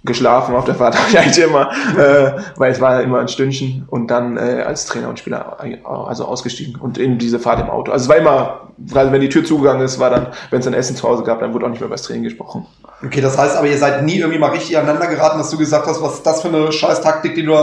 [0.05, 3.87] geschlafen auf der Fahrt habe ich eigentlich immer, äh, weil es war immer ein Stündchen
[3.89, 7.71] und dann äh, als Trainer und Spieler äh, also ausgestiegen und in diese Fahrt im
[7.71, 7.91] Auto.
[7.91, 10.75] Also es war immer, gerade wenn die Tür zugegangen ist, war dann, wenn es dann
[10.75, 12.67] Essen zu Hause gab, dann wurde auch nicht mehr über das Training gesprochen.
[13.05, 15.87] Okay, das heißt aber, ihr seid nie irgendwie mal richtig aneinander geraten, dass du gesagt
[15.87, 17.55] hast, was ist das für eine scheiß Taktik, die du,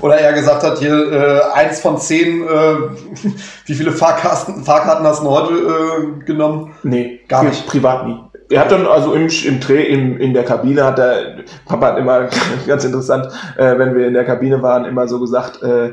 [0.00, 2.46] oder er gesagt hat, hier äh, eins von zehn, äh,
[3.66, 6.74] wie viele Fahrkarten, Fahrkarten hast du heute äh, genommen?
[6.82, 7.66] Nee, Gar nicht.
[7.66, 8.18] Privat nie.
[8.48, 11.98] Er hat dann, also im, im, Dreh, im, in der Kabine hat er, Papa hat
[11.98, 12.28] immer,
[12.66, 15.92] ganz interessant, äh, wenn wir in der Kabine waren, immer so gesagt, äh,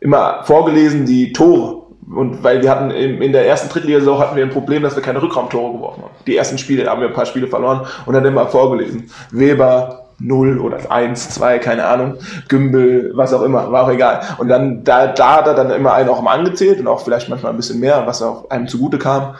[0.00, 1.82] immer vorgelesen die Tore.
[2.14, 5.02] Und weil wir hatten in, in der ersten Drittliga-Saison hatten wir ein Problem, dass wir
[5.02, 6.14] keine Rückraumtore geworfen haben.
[6.26, 9.10] Die ersten Spiele haben wir ein paar Spiele verloren und dann immer vorgelesen.
[9.30, 12.16] Weber 0 oder 1, 2, keine Ahnung,
[12.48, 14.20] Gümbel, was auch immer, war auch egal.
[14.38, 17.28] Und dann, da, da hat er dann immer einen auch mal angezählt und auch vielleicht
[17.28, 19.34] manchmal ein bisschen mehr, was auch einem zugute kam.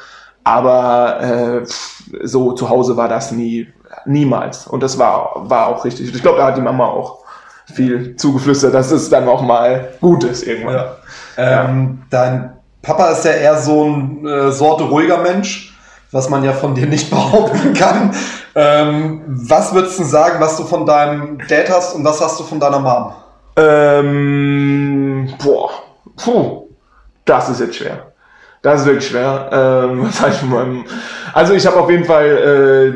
[0.45, 1.67] Aber äh,
[2.23, 3.69] so zu Hause war das nie,
[4.07, 4.67] niemals.
[4.67, 6.15] Und das war, war auch richtig.
[6.15, 7.19] Ich glaube, da hat die Mama auch
[7.73, 10.75] viel zugeflüstert, dass es dann auch mal gut ist irgendwann.
[10.75, 11.65] Ja.
[11.65, 15.77] Ähm, dein Papa ist ja eher so ein äh, Sorte ruhiger Mensch,
[16.11, 18.15] was man ja von dir nicht behaupten kann.
[18.55, 22.45] Ähm, was würdest du sagen, was du von deinem Dad hast und was hast du
[22.45, 23.13] von deiner Mom?
[23.57, 25.71] Ähm, boah,
[26.17, 26.69] puh,
[27.25, 28.12] das ist jetzt schwer.
[28.63, 29.51] Das ist wirklich schwer.
[29.53, 30.85] Ähm, was von meinem,
[31.35, 32.95] also ich habe auf jeden Fall,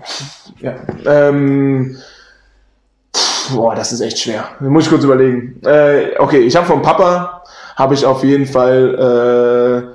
[0.00, 1.96] äh, ja, ähm,
[3.52, 4.44] boah, das ist echt schwer.
[4.60, 5.60] Muss ich kurz überlegen.
[5.64, 7.42] Äh, okay, ich habe vom Papa,
[7.76, 9.94] habe ich auf jeden Fall,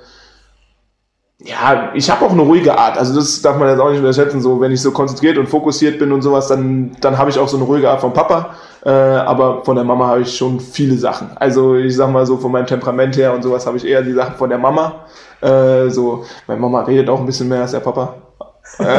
[1.41, 2.97] äh, ja, ich habe auch eine ruhige Art.
[2.97, 4.41] Also das darf man jetzt auch nicht unterschätzen.
[4.41, 7.47] So, wenn ich so konzentriert und fokussiert bin und sowas, dann, dann habe ich auch
[7.47, 8.55] so eine ruhige Art vom Papa.
[8.85, 11.31] Äh, aber von der Mama habe ich schon viele Sachen.
[11.35, 14.13] Also ich sag mal so von meinem Temperament her und sowas habe ich eher die
[14.13, 15.05] Sachen von der Mama.
[15.41, 18.15] Äh, so, meine Mama redet auch ein bisschen mehr als der Papa.
[18.77, 18.83] Äh,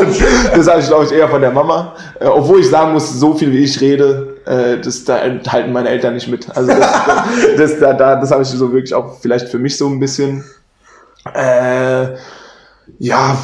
[0.00, 1.94] und das habe ich glaube ich eher von der Mama.
[2.18, 5.88] Äh, obwohl ich sagen muss, so viel wie ich rede, äh, das da halten meine
[5.88, 6.48] Eltern nicht mit.
[6.56, 6.90] Also das,
[7.58, 10.44] das, da, da, das habe ich so wirklich auch vielleicht für mich so ein bisschen.
[11.34, 12.16] Äh,
[13.02, 13.34] ja,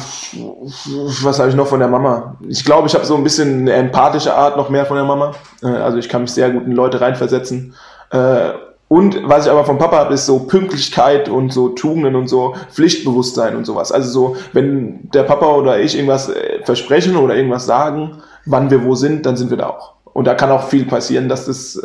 [1.23, 2.37] was habe ich noch von der Mama?
[2.47, 5.33] Ich glaube, ich habe so ein bisschen eine empathische Art noch mehr von der Mama.
[5.63, 7.73] Äh, also ich kann mich sehr gut in Leute reinversetzen.
[8.11, 8.49] Äh,
[8.87, 12.53] und was ich aber vom Papa habe, ist so Pünktlichkeit und so Tugenden und so
[12.71, 13.91] Pflichtbewusstsein und sowas.
[13.91, 18.83] Also so, wenn der Papa oder ich irgendwas äh, versprechen oder irgendwas sagen, wann wir
[18.85, 19.93] wo sind, dann sind wir da auch.
[20.13, 21.79] Und da kann auch viel passieren, dass das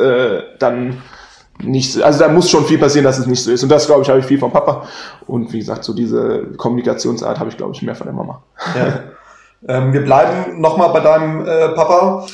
[0.59, 0.97] dann
[1.61, 3.63] nicht, also da muss schon viel passieren, dass es nicht so ist.
[3.63, 4.87] Und das, glaube ich, habe ich viel vom Papa.
[5.27, 8.43] Und wie gesagt, so diese Kommunikationsart habe ich, glaube ich, mehr von der Mama.
[8.75, 8.99] Ja.
[9.67, 12.25] ähm, wir bleiben nochmal bei deinem äh, Papa.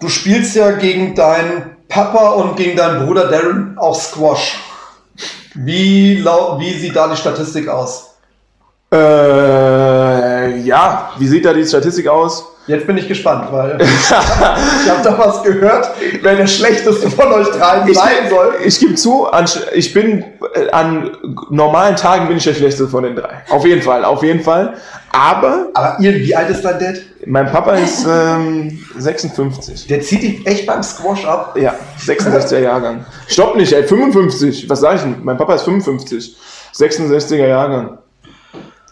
[0.00, 4.58] Du spielst ja gegen deinen Papa und gegen deinen Bruder Darren auch Squash.
[5.54, 8.16] Wie, wie sieht da die Statistik aus?
[8.92, 8.96] Äh,
[10.46, 12.44] ja, wie sieht da die Statistik aus?
[12.66, 14.10] Jetzt bin ich gespannt, weil ich
[14.90, 15.88] habe da was gehört,
[16.20, 18.54] wer der schlechteste von euch dreien Ich, sein soll.
[18.64, 21.16] ich gebe zu, an, ich bin äh, an
[21.50, 23.44] normalen Tagen bin ich der schlechteste von den drei.
[23.50, 24.74] Auf jeden Fall, auf jeden Fall.
[25.12, 26.96] Aber Aber Ian, wie alt ist dein Dad?
[27.24, 29.86] mein Papa ist ähm, 56.
[29.86, 31.56] Der zieht dich echt beim Squash ab.
[31.56, 33.04] Ja, 66er Jahrgang.
[33.28, 34.68] Stopp nicht, ey, 55.
[34.68, 35.16] Was sag ich denn?
[35.22, 36.36] Mein Papa ist 55.
[36.74, 37.98] 66er Jahrgang.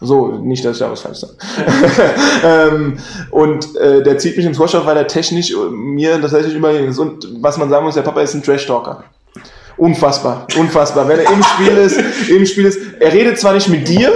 [0.04, 1.34] So, nicht, dass ich da was falsch sage.
[2.44, 2.98] ähm,
[3.30, 6.98] und äh, der zieht mich ins auf, weil er technisch äh, mir tatsächlich ist.
[6.98, 9.04] Und was man sagen muss, der Papa ist ein Trash-Talker.
[9.76, 11.08] Unfassbar, unfassbar.
[11.08, 14.12] Wenn er im Spiel ist, im Spiel ist, er redet zwar nicht mit dir,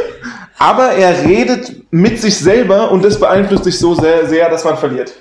[0.59, 4.77] aber er redet mit sich selber und das beeinflusst dich so sehr, sehr dass man
[4.77, 5.13] verliert.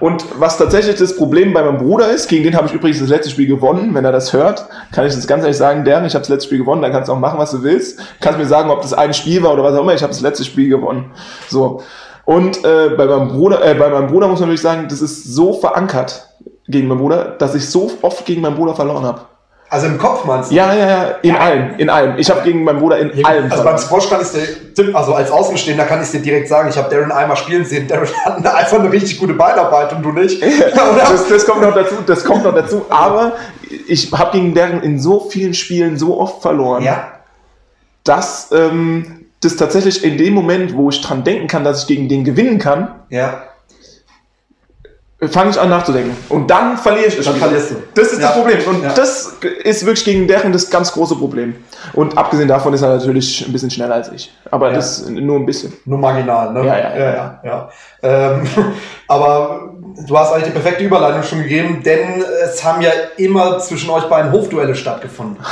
[0.00, 3.08] Und was tatsächlich das Problem bei meinem Bruder ist, gegen den habe ich übrigens das
[3.08, 6.14] letzte Spiel gewonnen, wenn er das hört, kann ich das ganz ehrlich sagen, Dern, ich
[6.14, 8.00] habe das letzte Spiel gewonnen, dann kannst du auch machen, was du willst.
[8.20, 10.20] Kannst mir sagen, ob das ein Spiel war oder was auch immer, ich habe das
[10.20, 11.12] letzte Spiel gewonnen.
[11.48, 11.82] So.
[12.24, 15.24] Und äh, bei meinem Bruder, äh, bei meinem Bruder muss man wirklich sagen, das ist
[15.24, 16.28] so verankert
[16.66, 19.20] gegen meinen Bruder, dass ich so oft gegen meinen Bruder verloren habe.
[19.68, 20.54] Also im Kopf meinst du?
[20.54, 22.18] Ja, ja, ja, in allem, in allem.
[22.18, 25.30] Ich habe gegen meinen Bruder in allem Also beim Squash kann ich dir, also als
[25.30, 27.88] Außenstehender kann ich dir direkt sagen, ich habe Darren einmal spielen sehen.
[27.88, 30.40] Darren hat eine- einfach eine richtig gute Beinarbeit und du nicht.
[30.74, 32.86] Das, das kommt noch dazu, das kommt noch dazu.
[32.90, 33.32] Aber
[33.88, 37.08] ich habe gegen deren in so vielen Spielen so oft verloren, Ja.
[38.04, 42.08] dass ähm, das tatsächlich in dem Moment, wo ich dran denken kann, dass ich gegen
[42.08, 43.42] den gewinnen kann, Ja.
[45.30, 46.14] Fange ich an nachzudenken.
[46.28, 47.76] Und dann verliere ich das Dann verlierst du.
[47.94, 48.28] Das ist Ja.
[48.28, 48.58] das Problem.
[48.66, 48.92] Und Ja.
[48.92, 49.32] das
[49.64, 51.54] ist wirklich gegen deren das ganz große Problem.
[51.94, 54.30] Und abgesehen davon ist er natürlich ein bisschen schneller als ich.
[54.50, 54.74] Aber Ja.
[54.74, 55.72] das nur ein bisschen.
[55.86, 56.66] Nur marginal, ne?
[56.66, 57.40] Ja, ja, ja.
[57.42, 57.68] ja.
[58.02, 58.42] Ähm,
[59.08, 59.70] aber
[60.06, 64.04] du hast eigentlich die perfekte Überleitung schon gegeben, denn es haben ja immer zwischen euch
[64.10, 65.38] beiden Hofduelle stattgefunden.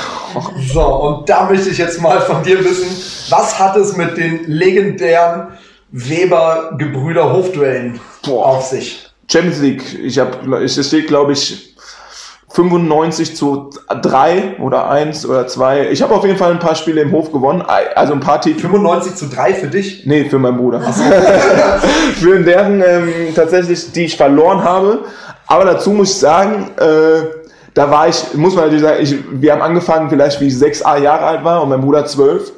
[0.72, 2.88] So, und da möchte ich jetzt mal von dir wissen,
[3.30, 5.48] was hat es mit den legendären
[5.92, 8.46] Weber-Gebrüder Hofduellen Boah.
[8.46, 9.03] auf sich?
[9.30, 9.98] Champions League.
[10.02, 11.74] Ich habe, es steht, glaube ich,
[12.54, 15.90] 95 zu 3 oder 1 oder 2.
[15.90, 17.64] Ich habe auf jeden Fall ein paar Spiele im Hof gewonnen.
[17.96, 18.60] Also ein paar Titel.
[18.60, 20.06] 95 zu 3 für dich?
[20.06, 20.80] Nee, für meinen Bruder.
[22.14, 25.00] für deren ähm, tatsächlich, die ich verloren habe.
[25.48, 27.22] Aber dazu muss ich sagen, äh,
[27.74, 30.78] da war ich, muss man natürlich sagen, ich, wir haben angefangen vielleicht, wie ich sechs
[30.78, 32.52] Jahre alt war und mein Bruder zwölf.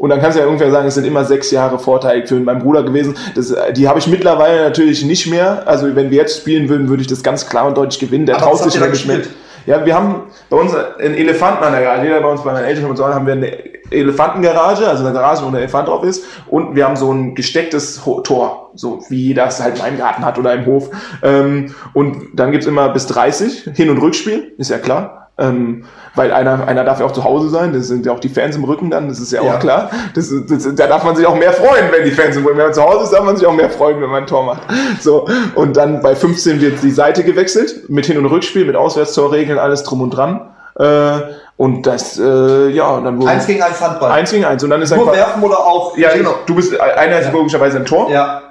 [0.00, 2.60] Und dann kannst du ja ungefähr sagen, es sind immer sechs Jahre Vorteil für meinen
[2.60, 3.18] Bruder gewesen.
[3.34, 5.68] Das, äh, die habe ich mittlerweile natürlich nicht mehr.
[5.68, 8.24] Also wenn wir jetzt spielen würden, würde ich das ganz klar und deutlich gewinnen.
[8.24, 9.28] Der Aber traut sich nämlich gespielt?
[9.66, 12.04] Ja, wir haben bei uns einen Elefanten an der Garage.
[12.04, 13.52] Jeder bei uns bei meinen Eltern und so haben wir eine
[13.90, 16.24] Elefantengarage, also eine Garage, wo ein Elefant drauf ist.
[16.48, 20.24] Und wir haben so ein gestecktes Tor, so wie jeder es halt in einem Garten
[20.24, 20.88] hat oder im Hof.
[21.22, 25.19] Ähm, und dann gibt's immer bis 30 Hin- und Rückspiel, ist ja klar.
[25.40, 28.28] Ähm, weil einer, einer darf ja auch zu Hause sein, das sind ja auch die
[28.28, 29.54] Fans im Rücken dann, das ist ja, Ja.
[29.54, 29.90] auch klar.
[30.14, 32.66] Das, das, da darf man sich auch mehr freuen, wenn die Fans im Rücken Wenn
[32.66, 34.62] man zu Hause ist, darf man sich auch mehr freuen, wenn man ein Tor macht.
[35.00, 39.58] So, und dann bei 15 wird die Seite gewechselt, mit Hin- und Rückspiel, mit Auswärtstorregeln,
[39.58, 40.50] alles drum und dran.
[40.78, 41.12] Äh,
[41.56, 44.10] und das, äh, ja, und dann wurde Eins gegen eins Handball.
[44.10, 44.64] eins gegen eins.
[44.64, 45.14] Und dann ist Nur einfach.
[45.16, 45.96] werfen oder auch?
[45.96, 46.34] Ja, genau.
[46.46, 48.42] Du bist, einer ist logischerweise ein Tor Ja.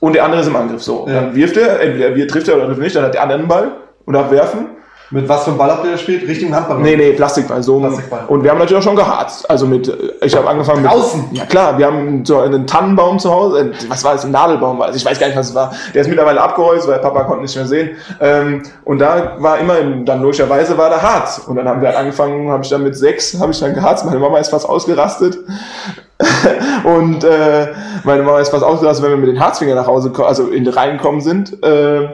[0.00, 0.82] und der andere ist im Angriff.
[0.82, 1.06] So.
[1.08, 1.14] Ja.
[1.14, 3.48] Dann wirft er, entweder wir trifft er oder trifft nicht, dann hat der andere einen
[3.48, 3.72] Ball
[4.04, 4.66] und darf werfen.
[5.10, 6.26] Mit was für einem Ball habt ihr gespielt?
[6.28, 6.78] Richtigen Handball?
[6.78, 7.62] Nee, nee, Plastikball.
[7.62, 7.78] So.
[7.78, 8.24] Plastikball.
[8.26, 9.48] Und wir haben natürlich auch schon geharzt.
[9.48, 9.86] Also mit,
[10.20, 10.90] ich habe angefangen mit.
[10.90, 11.28] Draußen?
[11.32, 13.60] Ja klar, wir haben so einen Tannenbaum zu Hause.
[13.70, 14.24] Äh, Was war das?
[14.24, 14.96] Ein Nadelbaum war es.
[14.96, 15.72] Ich weiß gar nicht, was es war.
[15.94, 17.90] Der ist mittlerweile abgeholzt, weil Papa konnte nicht mehr sehen.
[18.20, 21.38] Ähm, und da war immer, im- dann logischerweise war da Harz.
[21.46, 24.04] Und dann haben wir halt angefangen, habe ich dann mit sechs, habe ich dann geharzt.
[24.06, 25.38] Meine Mama ist fast ausgerastet.
[26.84, 27.68] und äh,
[28.04, 31.20] meine Mama ist fast ausgerastet, wenn wir mit den Harzfinger nach Hause, also in reingekommen
[31.20, 31.62] sind.
[31.62, 32.08] Äh,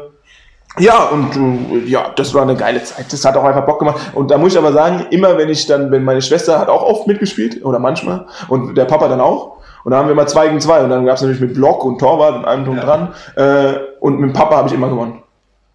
[0.78, 3.12] ja, und äh, ja, das war eine geile Zeit.
[3.12, 4.00] Das hat auch einfach Bock gemacht.
[4.14, 6.82] Und da muss ich aber sagen, immer wenn ich dann, wenn meine Schwester hat auch
[6.82, 9.58] oft mitgespielt, oder manchmal, und der Papa dann auch.
[9.84, 10.82] Und da haben wir immer zwei gegen zwei.
[10.82, 12.84] Und dann gab es natürlich mit Block und Torwart und allem drum Ja.
[12.84, 13.08] dran.
[13.36, 15.22] Äh, und mit dem Papa habe ich immer gewonnen.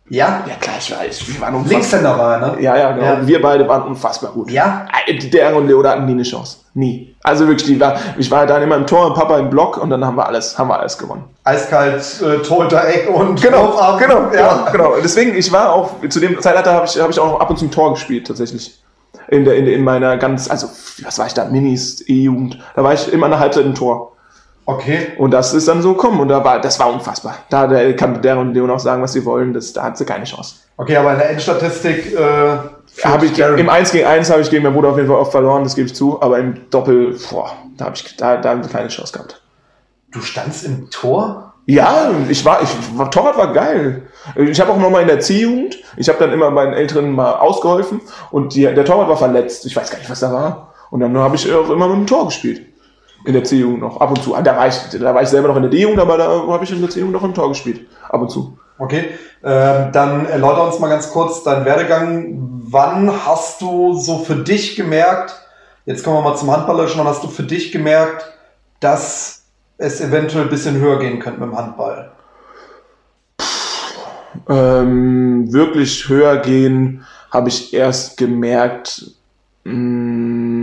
[0.09, 0.43] Ja?
[0.47, 1.27] Ja klar, ich weiß.
[1.27, 1.79] Wir waren unfassbar.
[1.79, 2.61] Linkshänder war er, ne?
[2.61, 3.05] Ja, ja, genau.
[3.05, 3.27] Ja.
[3.27, 4.49] Wir beide waren unfassbar gut.
[4.51, 4.85] Ja?
[5.05, 6.57] Äh, Der und Leo da hatten nie eine Chance.
[6.73, 7.15] Nie.
[7.23, 9.89] Also wirklich, die war, ich war dann immer im Tor und Papa im Block und
[9.89, 11.25] dann haben wir alles, haben wir alles gewonnen.
[11.43, 13.99] Eiskalt, äh, Torhüter Eck und Genau, Laufarm.
[13.99, 14.67] genau, ja.
[14.71, 14.93] genau.
[15.03, 17.57] Deswegen, ich war auch, zu dem Zeitalter habe ich, habe ich auch noch ab und
[17.57, 18.81] zu ein Tor gespielt, tatsächlich.
[19.29, 20.67] In, der, in, in meiner ganz, also,
[21.03, 24.13] was war ich da, Minis, E-Jugend, da war ich immer eine Halbzeit im Tor.
[24.69, 25.13] Okay.
[25.17, 27.37] Und das ist dann so gekommen und da war, das war unfassbar.
[27.49, 30.03] Da der, kann der und Leon auch sagen, was sie wollen, das, da hat sie
[30.03, 30.55] keine Chance.
[30.75, 32.57] Okay, aber in der Endstatistik äh,
[33.01, 35.31] Habe ich, Im 1 gegen 1 habe ich gegen meinen Bruder auf jeden Fall oft
[35.31, 38.61] verloren, das gebe ich zu, aber im Doppel, boah, da habe ich, da, da haben
[38.61, 39.41] sie keine Chance gehabt.
[40.11, 41.53] Du standst im Tor?
[41.65, 44.03] Ja, ich war, ich war, Torwart war geil.
[44.35, 47.35] Ich habe auch noch mal in der C-Jugend, ich habe dann immer meinen Älteren mal
[47.35, 48.01] ausgeholfen
[48.31, 49.65] und die, der Torwart war verletzt.
[49.65, 50.73] Ich weiß gar nicht, was da war.
[50.91, 52.66] Und dann habe ich auch immer mit dem Tor gespielt.
[53.27, 54.35] In der C-Jugend noch, ab und zu.
[54.35, 56.63] Ah, Da war ich, da war ich selber noch in der D-Jugend, aber da habe
[56.63, 57.85] ich in der C-Jugend noch im Tor gespielt.
[58.07, 58.57] Ab und zu.
[58.79, 59.09] Okay.
[59.43, 62.37] Ähm, dann erläuter uns mal ganz kurz deinen Werdegang.
[62.69, 65.35] Wann hast du so für dich gemerkt,
[65.85, 68.25] jetzt kommen wir mal zum Handballerischen, wann hast du für dich gemerkt,
[68.79, 69.43] dass
[69.77, 72.11] es eventuell ein bisschen höher gehen könnte mit dem Handball?
[74.47, 79.11] Ähm, wirklich höher gehen habe ich erst gemerkt,
[79.65, 80.56] mh,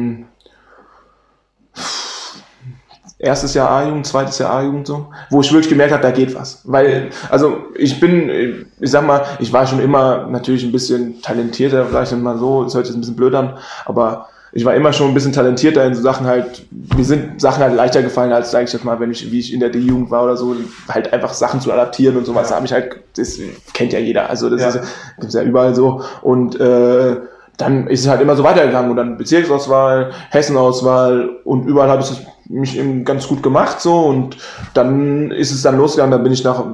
[3.25, 6.61] erstes Jahr A-Jugend, zweites Jahr A-Jugend so, wo ich wirklich gemerkt habe, da geht was.
[6.65, 11.87] Weil, also ich bin, ich sag mal, ich war schon immer natürlich ein bisschen talentierter,
[11.87, 13.55] vielleicht mal so, das hört sich jetzt ein bisschen blöd an,
[13.87, 16.65] aber ich war immer schon ein bisschen talentierter in so Sachen halt,
[16.97, 19.53] mir sind Sachen halt leichter gefallen, als sage ich jetzt mal, wenn ich, wie ich
[19.53, 20.55] in der D-Jugend war oder so,
[20.89, 22.51] halt einfach Sachen zu adaptieren und sowas, Ja.
[22.51, 23.41] da habe ich halt, das
[23.73, 24.69] kennt ja jeder, also das Ja.
[24.69, 24.81] ist,
[25.19, 27.17] gibt's ja überall so und äh,
[27.57, 32.11] dann ist es halt immer so weitergegangen und dann Bezirksauswahl, Hessenauswahl und überall habe ich
[32.11, 32.19] es
[32.49, 34.37] mich eben ganz gut gemacht so und
[34.75, 36.65] dann ist es dann losgegangen, dann bin ich nach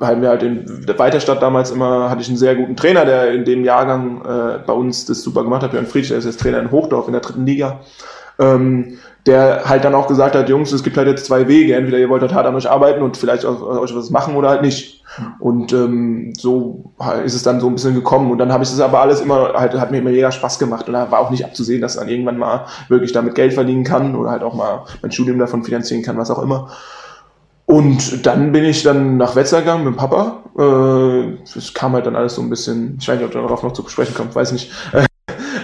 [0.00, 3.32] halt mir halt in der Weiterstadt damals immer hatte ich einen sehr guten Trainer, der
[3.32, 6.40] in dem Jahrgang äh, bei uns das super gemacht hat, Björn Friedrich, der ist jetzt
[6.40, 7.80] Trainer in Hochdorf in der dritten Liga.
[8.38, 11.98] Ähm, der halt dann auch gesagt hat, Jungs, es gibt halt jetzt zwei Wege, entweder
[11.98, 14.62] ihr wollt halt hart an euch arbeiten und vielleicht auch euch was machen oder halt
[14.62, 15.02] nicht.
[15.38, 16.92] Und ähm, so
[17.24, 18.30] ist es dann so ein bisschen gekommen.
[18.30, 20.88] Und dann habe ich das aber alles immer, halt, hat mir immer mega Spaß gemacht.
[20.88, 24.16] Und da war auch nicht abzusehen, dass dann irgendwann mal wirklich damit Geld verdienen kann
[24.16, 26.70] oder halt auch mal mein Studium davon finanzieren kann, was auch immer.
[27.66, 30.42] Und dann bin ich dann nach Wetzlar gegangen mit dem Papa.
[30.58, 33.72] Äh, Es kam halt dann alles so ein bisschen, ich weiß nicht, ob darauf noch
[33.72, 34.70] zu sprechen kommt, weiß nicht.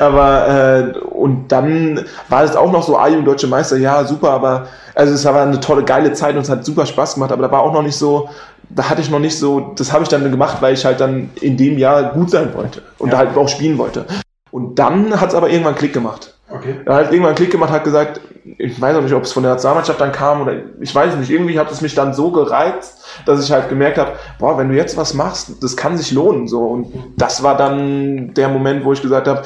[0.00, 4.66] Aber äh, und dann war es auch noch so A-Jugend Deutsche Meister, ja, super, aber
[4.94, 7.52] also es war eine tolle, geile Zeit und es hat super Spaß gemacht, aber da
[7.52, 8.28] war auch noch nicht so,
[8.68, 11.30] da hatte ich noch nicht so, das habe ich dann gemacht, weil ich halt dann
[11.40, 13.18] in dem Jahr gut sein wollte und Ja.
[13.18, 14.04] halt auch spielen wollte.
[14.50, 16.34] Und dann hat es aber irgendwann Klick gemacht.
[16.52, 16.74] Okay.
[16.84, 18.20] Er hat irgendwann einen Klick gemacht, hat gesagt,
[18.58, 21.30] ich weiß auch nicht, ob es von der Nationalmannschaft dann kam oder ich weiß nicht,
[21.30, 24.74] irgendwie hat es mich dann so gereizt, dass ich halt gemerkt habe, boah, wenn du
[24.74, 26.48] jetzt was machst, das kann sich lohnen.
[26.48, 26.60] So.
[26.62, 29.42] Und das war dann der Moment, wo ich gesagt habe,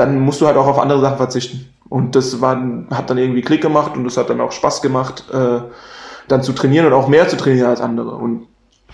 [0.00, 1.68] dann musst du halt auch auf andere Sachen verzichten.
[1.88, 2.56] Und das war,
[2.90, 5.60] hat dann irgendwie Klick gemacht und es hat dann auch Spaß gemacht, äh,
[6.28, 8.14] dann zu trainieren und auch mehr zu trainieren als andere.
[8.14, 8.46] Und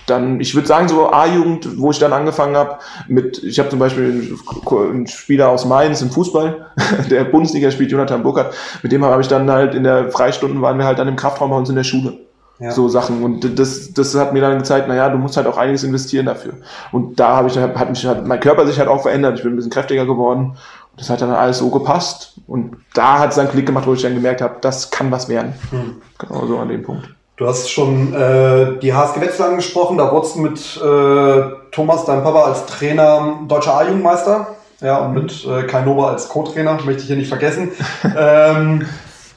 [0.06, 3.78] dann, ich würde sagen, so A-Jugend, wo ich dann angefangen habe, mit, ich habe zum
[3.78, 4.36] Beispiel
[4.66, 6.66] einen Spieler aus Mainz im Fußball,
[7.10, 10.78] der Bundesliga spielt, Jonathan Burkhardt, mit dem habe ich dann halt in der Freistunden waren
[10.78, 12.18] wir halt dann im Kraftraum bei uns in der Schule.
[12.58, 12.70] Ja.
[12.70, 13.22] So Sachen.
[13.22, 16.54] Und das, das hat mir dann gezeigt, naja, du musst halt auch einiges investieren dafür.
[16.90, 19.36] Und da habe ich, hat mich, hat mein Körper sich halt auch verändert.
[19.36, 20.56] Ich bin ein bisschen kräftiger geworden.
[20.96, 22.34] Das hat dann alles so gepasst.
[22.46, 25.28] Und da hat es dann Klick gemacht, wo ich dann gemerkt habe, das kann was
[25.28, 25.54] werden.
[25.70, 25.96] Hm.
[26.18, 27.08] Genau so an dem Punkt.
[27.36, 29.98] Du hast schon äh, die HSG Wetzlar angesprochen.
[29.98, 34.46] Da wurdest du mit äh, Thomas, deinem Papa, als Trainer deutscher A-Jugendmeister.
[34.80, 37.72] Ja, und mit äh, Kai Nober als Co-Trainer, möchte ich hier nicht vergessen.
[38.16, 38.86] ähm,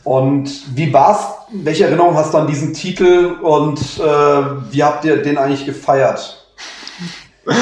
[0.03, 1.27] und wie war's?
[1.51, 6.38] Welche Erinnerung hast du an diesen Titel und äh, wie habt ihr den eigentlich gefeiert?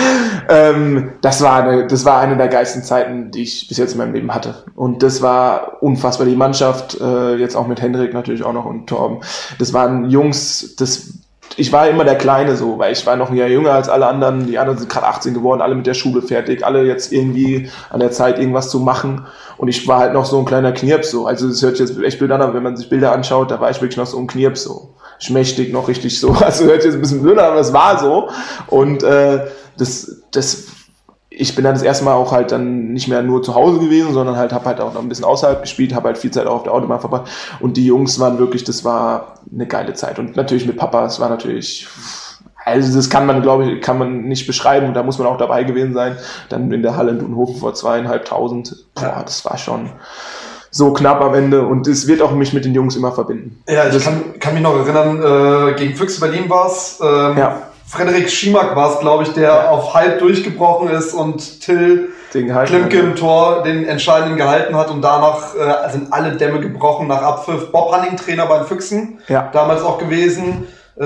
[0.49, 3.97] Ähm, das, war eine, das war eine der geilsten Zeiten, die ich bis jetzt in
[3.97, 4.63] meinem Leben hatte.
[4.75, 6.25] Und das war unfassbar.
[6.25, 9.19] Die Mannschaft, äh, jetzt auch mit Hendrik natürlich auch noch und Torben,
[9.59, 11.13] das waren Jungs, das,
[11.57, 14.07] ich war immer der Kleine so, weil ich war noch ein Jahr jünger als alle
[14.07, 14.47] anderen.
[14.47, 17.99] Die anderen sind gerade 18 geworden, alle mit der Schule fertig, alle jetzt irgendwie an
[17.99, 19.25] der Zeit, irgendwas zu machen.
[19.57, 21.25] Und ich war halt noch so ein kleiner Knirps so.
[21.25, 23.59] Also es hört sich jetzt echt blöd an, aber wenn man sich Bilder anschaut, da
[23.59, 24.93] war ich wirklich noch so ein Knirps so.
[25.19, 26.35] Schmächtig noch richtig so.
[26.41, 28.29] Also hört jetzt ein bisschen blöd aber es war so.
[28.67, 29.47] Und äh,
[29.77, 30.67] das, das,
[31.29, 34.13] ich bin dann das erste Mal auch halt dann nicht mehr nur zu Hause gewesen,
[34.13, 36.55] sondern halt habe halt auch noch ein bisschen außerhalb gespielt, habe halt viel Zeit auch
[36.55, 37.29] auf der Autobahn verbracht.
[37.59, 40.19] Und die Jungs waren wirklich, das war eine geile Zeit.
[40.19, 41.87] Und natürlich mit Papa, es war natürlich,
[42.65, 44.87] also das kann man, glaube ich, kann man nicht beschreiben.
[44.87, 46.17] Und da muss man auch dabei gewesen sein.
[46.49, 48.75] Dann in der Halle in Dunhofen vor zweieinhalbtausend.
[48.95, 49.91] Boah, das war schon
[50.77, 51.63] so knapp am Ende.
[51.63, 53.61] Und es wird auch mich mit den Jungs immer verbinden.
[53.67, 56.99] Ja, ich Das- kann, kann mich noch erinnern, äh, gegen Füchse Berlin war es.
[57.01, 57.61] Ähm, Ja.
[57.89, 63.15] Frederik Schimak war es, glaube ich, der auf halb durchgebrochen ist und Till Klimke im
[63.15, 67.71] Tor den entscheidenden gehalten hat und danach äh, sind alle Dämme gebrochen nach Abpfiff.
[67.71, 69.49] Bob Hanning, Trainer bei den Füchsen, Ja.
[69.53, 70.67] damals auch gewesen.
[70.97, 71.05] Äh,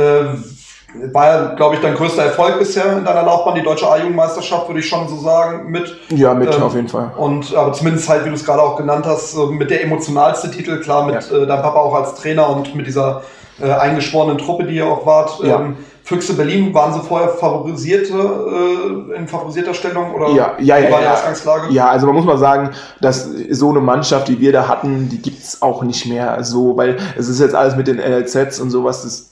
[0.93, 4.79] war ja, glaube ich, dein größter Erfolg bisher in deiner Laufbahn, die deutsche A-Jugendmeisterschaft, würde
[4.79, 5.95] ich schon so sagen, mit.
[6.09, 7.11] Ja, mit Ähm, auf jeden Fall.
[7.17, 10.79] Und aber zumindest halt, wie du es gerade auch genannt hast, mit der emotionalste Titel,
[10.79, 13.21] klar, mit äh, deinem Papa auch als Trainer und mit dieser
[13.61, 15.39] äh, eingeschworenen Truppe, die ihr auch wart.
[15.43, 15.61] Ja.
[15.61, 20.13] Ähm, Füchse Berlin, waren sie vorher favorisierte, äh, in favorisierter Stellung?
[20.13, 21.13] Oder Ja, ja, ja, war die ja.
[21.13, 21.71] Ausgangslage?
[21.71, 25.21] Ja, also man muss mal sagen, dass so eine Mannschaft, wie wir da hatten, die
[25.21, 29.03] gibt's auch nicht mehr so, weil es ist jetzt alles mit den LLZs und sowas,
[29.03, 29.31] das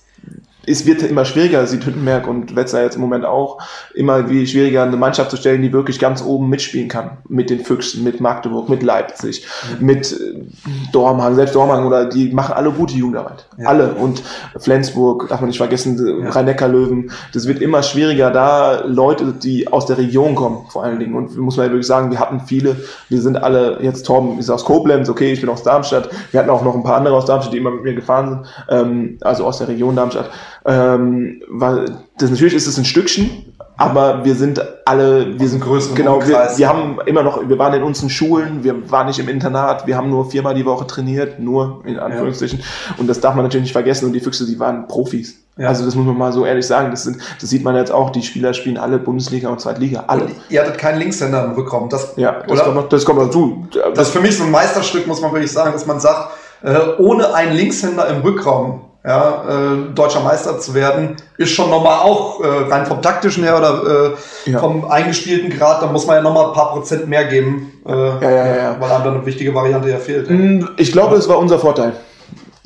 [0.69, 3.57] es wird immer schwieriger, sieht Hüttenberg und Wetzlar jetzt im Moment auch,
[3.95, 7.17] immer wie schwieriger eine Mannschaft zu stellen, die wirklich ganz oben mitspielen kann.
[7.27, 9.47] Mit den Füchsen, mit Magdeburg, mit Leipzig,
[9.79, 10.41] mit äh,
[10.91, 13.47] Dormagen, selbst Dormagen oder die machen alle gute Jugendarbeit.
[13.57, 13.67] Ja.
[13.69, 13.93] Alle.
[13.93, 14.21] Und
[14.57, 16.29] Flensburg, darf man nicht vergessen, Ja.
[16.29, 17.11] Rhein-Neckar-Löwen.
[17.33, 21.15] Das wird immer schwieriger, da Leute, die aus der Region kommen, vor allen Dingen.
[21.15, 22.75] Und muss man ja wirklich sagen, wir hatten viele,
[23.09, 26.09] wir sind alle, jetzt Torben ist aus Koblenz, okay, ich bin aus Darmstadt.
[26.31, 28.47] Wir hatten auch noch ein paar andere aus Darmstadt, die immer mit mir gefahren sind,
[28.69, 30.29] ähm, also aus der Region Darmstadt.
[30.69, 35.95] Ähm, weil das, natürlich ist es ein Stückchen, aber wir sind alle, wir sind größeren
[35.95, 39.29] genau, wir, wir haben immer noch, wir waren in unseren Schulen, wir waren nicht im
[39.29, 42.61] Internat, wir haben nur viermal die Woche trainiert, nur in Anführungsstrichen.
[42.97, 44.05] Und das darf man natürlich nicht vergessen.
[44.05, 45.39] Und die Füchse, die waren Profis.
[45.57, 45.69] Ja.
[45.69, 46.91] Also das muss man mal so ehrlich sagen.
[46.91, 50.03] Das, sind, das sieht man jetzt auch, die Spieler spielen alle Bundesliga und Zweitliga.
[50.05, 50.25] Alle.
[50.25, 51.89] Und ihr hattet keinen Linkshänder im Rückraum.
[51.89, 52.63] Das, ja, das oder?
[52.63, 53.65] kommt, noch, das kommt dazu.
[53.95, 56.77] Das ist für mich so ein Meisterstück, muss man wirklich sagen, dass man sagt, äh,
[56.99, 62.41] ohne einen Linkshänder im Rückraum ja, äh, deutscher Meister zu werden, ist schon nochmal auch
[62.43, 64.13] äh, rein vom taktischen her oder
[64.45, 64.59] äh, Ja.
[64.59, 68.55] vom eingespielten Grad, da muss man ja nochmal ein paar Prozent mehr geben, äh, ja,
[68.55, 70.29] ja, weil einem dann eine wichtige Variante ja fehlt.
[70.29, 71.93] Mm, Ich glaube, das war unser Vorteil.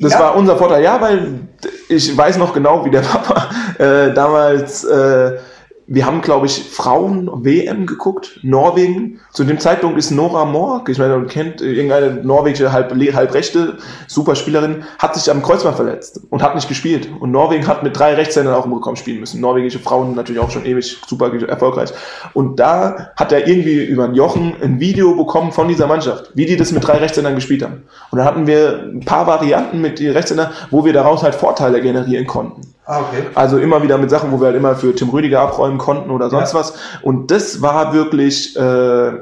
[0.00, 0.18] Das Ja?
[0.20, 1.40] war unser Vorteil, ja, weil
[1.88, 3.46] ich weiß noch genau, wie der Papa
[3.78, 5.38] äh, damals, äh,
[5.86, 9.20] wir haben, glaube ich, Frauen-WM geguckt, Norwegen.
[9.32, 13.76] Zu dem Zeitpunkt ist Nora Morg, ich meine, man kennt äh, irgendeine norwegische halb, halbrechte
[14.06, 17.08] Superspielerin, hat sich am Kreuzband verletzt und hat nicht gespielt.
[17.20, 19.40] Und Norwegen hat mit drei Rechtshändern auch im Rückraum spielen müssen.
[19.40, 21.90] Norwegische Frauen natürlich auch schon ewig super erfolgreich.
[22.32, 26.46] Und da hat er irgendwie über einen Jochen ein Video bekommen von dieser Mannschaft, wie
[26.46, 27.82] die das mit drei Rechtshändern gespielt haben.
[28.10, 31.82] Und da hatten wir ein paar Varianten mit den Rechtshändern, wo wir daraus halt Vorteile
[31.82, 32.73] generieren konnten.
[32.86, 33.24] Ah, okay.
[33.34, 36.28] Also immer wieder mit Sachen, wo wir halt immer für Tim Rüdiger abräumen konnten oder
[36.30, 36.58] sonst Ja.
[36.58, 36.74] was.
[37.02, 39.12] Und das war wirklich äh,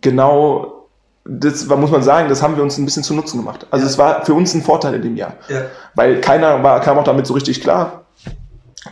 [0.00, 0.74] genau,
[1.24, 3.66] das muss man sagen, das haben wir uns ein bisschen zu Nutzen gemacht.
[3.70, 3.90] Also Ja.
[3.90, 5.32] es war für uns ein Vorteil in dem Jahr.
[5.48, 5.62] Ja.
[5.94, 8.02] Weil keiner war, kam auch damit so richtig klar.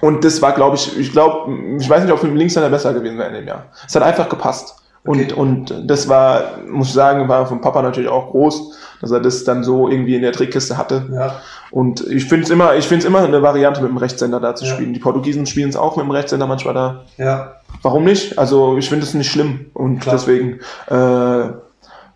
[0.01, 2.93] Und das war, glaube ich, ich glaube, ich weiß nicht, ob mit dem Linkshänder besser
[2.93, 3.67] gewesen wäre in dem Jahr.
[3.87, 4.75] Es hat einfach gepasst.
[5.05, 5.33] Und, Okay.
[5.35, 9.45] und das war, muss ich sagen, war vom Papa natürlich auch groß, dass er das
[9.45, 11.07] dann so irgendwie in der Trickkiste hatte.
[11.13, 11.41] Ja.
[11.71, 14.55] Und ich finde es immer, ich finde es immer eine Variante mit dem Rechtshänder da
[14.55, 14.73] zu Ja.
[14.75, 14.95] spielen.
[14.95, 17.05] Die Portugiesen spielen es auch mit dem Rechtshänder manchmal da.
[17.19, 17.57] Ja.
[17.83, 18.39] Warum nicht?
[18.39, 20.15] Also ich finde es nicht schlimm und Klar.
[20.17, 21.53] deswegen äh,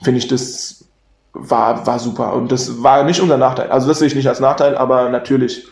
[0.03, 0.85] finde ich das
[1.33, 3.71] war, war super und das war nicht unser Nachteil.
[3.71, 5.67] Also das sehe ich nicht als Nachteil, aber natürlich,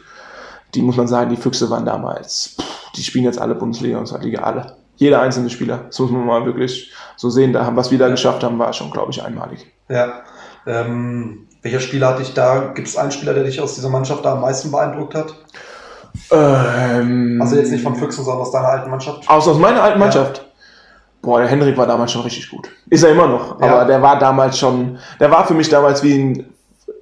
[0.75, 4.07] die muss man sagen, die Füchse waren damals, pff, die spielen jetzt alle Bundesliga und
[4.07, 4.77] Zweitliga, alle.
[4.97, 5.85] Jeder einzelne Spieler.
[5.87, 7.53] Das muss man mal wirklich so sehen.
[7.53, 9.67] Da haben, was wir da geschafft haben, war schon, glaube ich, einmalig.
[9.89, 10.23] Ja.
[10.69, 14.25] Ähm, welcher Spieler hat dich da, gibt es einen Spieler, der dich aus dieser Mannschaft
[14.25, 15.35] da am meisten beeindruckt hat?
[16.31, 19.29] Ähm, Also jetzt nicht von Füchsen, sondern aus deiner alten Mannschaft?
[19.29, 20.45] Aus, aus meiner alten Mannschaft.
[21.23, 22.71] Boah, der Henrik war damals schon richtig gut.
[22.91, 23.61] Ist er immer noch.
[23.61, 23.67] Ja.
[23.67, 26.55] Aber der war damals schon, der war für mich damals wie ein,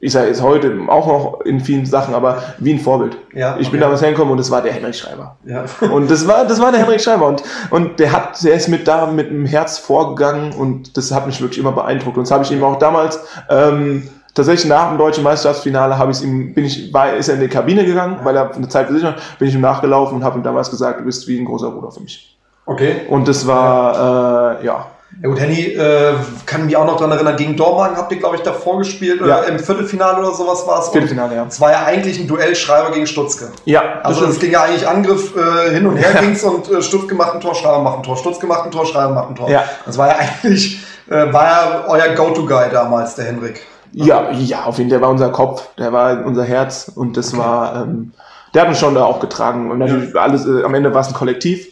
[0.06, 3.16] ich sage jetzt heute auch noch in vielen Sachen, aber wie ein Vorbild.
[3.34, 3.86] Ja, Ich bin okay.
[3.86, 5.36] damals hergekommen und es war der Henrik Schreiber.
[5.44, 5.64] Ja.
[5.90, 7.26] Und das war, das war der Henrik Schreiber.
[7.26, 11.26] Und, und der hat, der ist mit da mit dem Herz vorgegangen und das hat
[11.26, 12.16] mich wirklich immer beeindruckt.
[12.16, 13.18] Und das habe ich ihm auch damals,
[13.50, 17.40] ähm, tatsächlich nach dem deutschen Meisterschaftsfinale habe ich ihm, bin ich, war, ist er in
[17.40, 20.38] die Kabine gegangen, weil er eine Zeit gesichert hat, bin ich ihm nachgelaufen und habe
[20.38, 22.38] ihm damals gesagt, du bist wie ein großer Bruder für mich.
[22.64, 23.02] Okay.
[23.08, 24.86] Und das war, äh, ja.
[25.22, 26.12] Ja gut, Henny, äh,
[26.44, 29.38] kann mich auch noch dran erinnern, gegen Dormagen habt ihr, glaube ich, davor gespielt, Ja.
[29.38, 30.88] oder im Viertelfinale oder sowas war es.
[30.90, 31.46] Viertelfinale, ja.
[31.48, 33.48] Es war ja eigentlich ein Duell Schreiber gegen Stutzke.
[33.64, 36.20] Ja, Also es ging ja eigentlich Angriff äh, hin und her Ja.
[36.20, 38.84] ging's und äh, Stutzke macht ein Tor, Schreiber macht ein Tor, Stutzke macht ein Tor,
[38.84, 39.48] Schreiber macht ein Tor.
[39.48, 39.64] Ja.
[39.86, 43.62] Das war ja eigentlich, äh, war ja euer Go-To-Guy damals, der Henrik.
[43.92, 47.34] ja, ja, auf jeden Fall, der war unser Kopf, der war unser Herz und das
[47.38, 48.12] war, ähm,
[48.52, 51.08] der hat uns schon da auch getragen und natürlich alles, äh, am Ende war es
[51.08, 51.68] ein Kollektiv,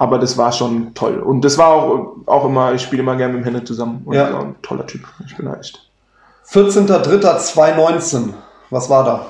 [0.00, 3.34] aber das war schon toll und das war auch, auch immer, ich spiele immer gerne
[3.34, 4.32] mit dem Henrik zusammen und Ja.
[4.32, 5.82] war ein toller Typ, ich bin echt.
[6.50, 8.32] 14.03.2019.
[8.70, 9.26] Was war da?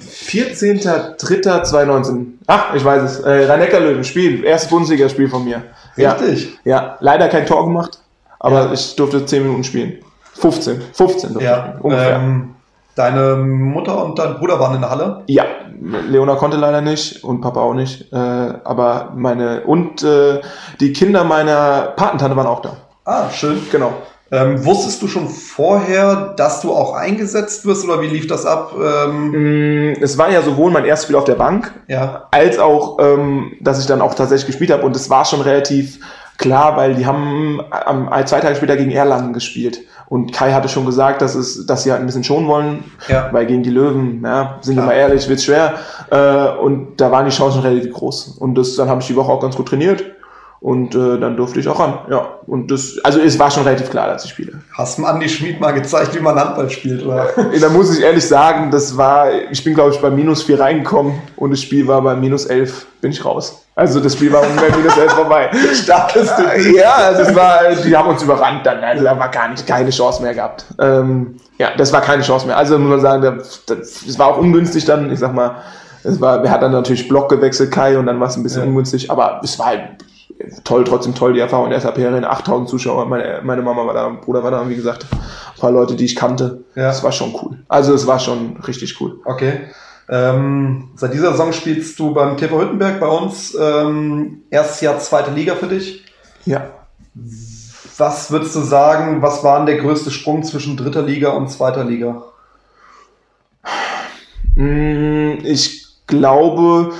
[0.00, 2.26] 14.03.2019.
[2.46, 3.20] Ach, ich weiß es.
[3.20, 4.44] Äh, Rhein-Neckar-Löwen, Spiel.
[4.44, 5.62] Erstes Bundesligaspiel von mir.
[5.96, 6.58] Richtig.
[6.64, 7.98] Ja, ja, leider kein Tor gemacht,
[8.38, 8.72] aber Ja.
[8.72, 9.98] ich durfte 10 Minuten spielen.
[10.34, 10.80] 15.
[10.92, 11.62] 15 durfte ich Ja.
[11.68, 12.16] spielen, ungefähr.
[12.16, 12.54] Ähm,
[12.94, 15.22] deine Mutter und dein Bruder waren in der Halle.
[15.26, 15.44] Ja,
[15.80, 18.12] Leona konnte leider nicht und Papa auch nicht.
[18.12, 20.40] Äh, aber meine und äh,
[20.80, 22.76] die Kinder meiner Patentante waren auch da.
[23.04, 23.60] Ah, schön.
[23.70, 23.92] Genau.
[24.30, 28.74] Ähm, wusstest du schon vorher, dass du auch eingesetzt wirst oder wie lief das ab?
[28.78, 32.98] Ähm, Mm, Es war ja sowohl mein erstes Spiel auf der Bank, ja, als auch,
[33.00, 34.82] ähm, dass ich dann auch tatsächlich gespielt habe.
[34.84, 35.98] Und es war schon relativ
[36.36, 39.80] klar, weil die haben am, zwei Tage später gegen Erlangen gespielt.
[40.08, 43.28] Und Kai hatte schon gesagt, dass, es, dass sie halt ein bisschen schonen wollen, Ja.
[43.32, 45.74] weil gegen die Löwen, ja, sind wir mal ehrlich, wird's schwer.
[46.10, 48.36] Äh, und da waren die Chancen relativ groß.
[48.38, 50.04] Und das, dann habe ich die Woche auch ganz gut trainiert.
[50.60, 51.98] Und äh, dann durfte ich auch ran.
[52.10, 52.26] Ja.
[52.46, 54.54] Und das, also es war schon relativ klar, dass ich spiele.
[54.76, 57.28] hast du Andi Schmid mal gezeigt, wie man Handball spielt, oder?
[57.60, 61.14] Da muss ich ehrlich sagen, das war, ich bin glaube ich bei minus vier reingekommen
[61.36, 63.64] und das Spiel war bei minus elf, bin ich raus.
[63.76, 65.48] Also das Spiel war ungefähr minus elf vorbei.
[65.74, 66.28] Starkes.
[66.74, 69.90] Ja, also es war, die haben uns überrannt dann, also da war gar nicht, keine
[69.90, 70.64] Chance mehr gehabt.
[70.80, 72.56] Ähm, ja, das war keine Chance mehr.
[72.56, 75.56] Also muss man sagen, das war auch ungünstig dann, ich sag mal,
[76.02, 78.62] es war, wer hat dann natürlich Block gewechselt, Kai, und dann war es ein bisschen
[78.62, 78.68] Ja.
[78.68, 79.82] ungünstig, aber es war halt
[80.64, 84.08] toll, trotzdem toll, die Erfahrung der SAP Arena, 8000 Zuschauer, meine, meine Mama war da,
[84.08, 86.64] mein Bruder war da, wie gesagt, ein paar Leute, die ich kannte.
[86.74, 86.84] Ja.
[86.84, 87.58] Das war schon cool.
[87.68, 89.20] Also es war schon richtig cool.
[89.24, 89.60] Okay.
[90.08, 93.56] Ähm, seit dieser Saison spielst du beim TV Hüttenberg bei uns.
[93.60, 96.04] Ähm, erstes Jahr zweite Liga für dich.
[96.46, 96.70] Ja.
[97.98, 101.84] Was würdest du sagen, was war denn der größte Sprung zwischen dritter Liga und zweiter
[101.84, 102.22] Liga?
[104.54, 106.92] Mm, Ich glaube,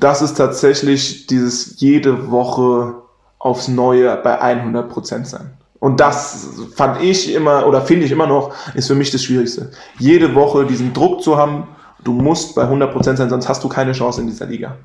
[0.00, 2.94] dass es tatsächlich dieses jede Woche
[3.38, 5.52] aufs Neue bei 100% sein.
[5.80, 9.70] Und das fand ich immer oder finde ich immer noch, ist für mich das Schwierigste.
[9.98, 11.68] Jede Woche diesen Druck zu haben,
[12.02, 14.76] du musst bei 100% sein, sonst hast du keine Chance in dieser Liga.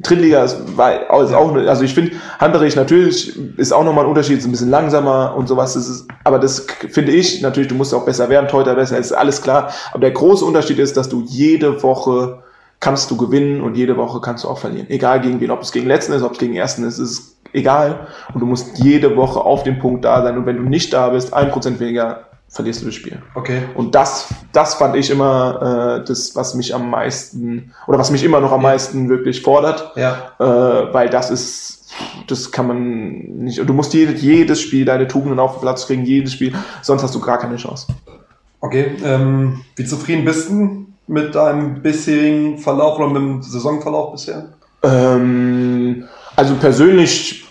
[0.00, 0.92] Drittliga ist, ist
[1.34, 4.70] auch, eine- also ich finde, Handballrecht natürlich ist auch nochmal ein Unterschied, ist ein bisschen
[4.70, 5.74] langsamer und sowas.
[5.74, 9.10] Das ist, aber das finde ich natürlich, du musst auch besser werden, Teuter besser, ist
[9.12, 9.72] alles klar.
[9.90, 12.44] Aber der große Unterschied ist, dass du jede Woche
[12.80, 14.86] kannst du gewinnen und jede Woche kannst du auch verlieren.
[14.88, 18.06] Egal gegen wen, ob es gegen Letzten ist, ob es gegen Ersten ist, ist egal.
[18.32, 20.36] Und du musst jede Woche auf dem Punkt da sein.
[20.38, 23.20] Und wenn du nicht da bist, ein Prozent weniger, verlierst du das Spiel.
[23.34, 23.62] Okay.
[23.74, 28.24] Und das, das fand ich immer äh, das, was mich am meisten, oder was mich
[28.24, 30.32] immer noch am meisten wirklich fordert, Ja.
[30.38, 31.90] äh, weil das ist,
[32.26, 36.04] das kann man nicht, du musst jedes, jedes Spiel deine Tugenden auf den Platz kriegen,
[36.04, 37.88] jedes Spiel, sonst hast du gar keine Chance.
[38.60, 38.92] Okay.
[39.04, 44.50] Ähm, wie zufrieden bist du mit deinem bisherigen Verlauf oder mit dem Saisonverlauf bisher?
[44.82, 46.04] Ähm,
[46.36, 47.46] also persönlich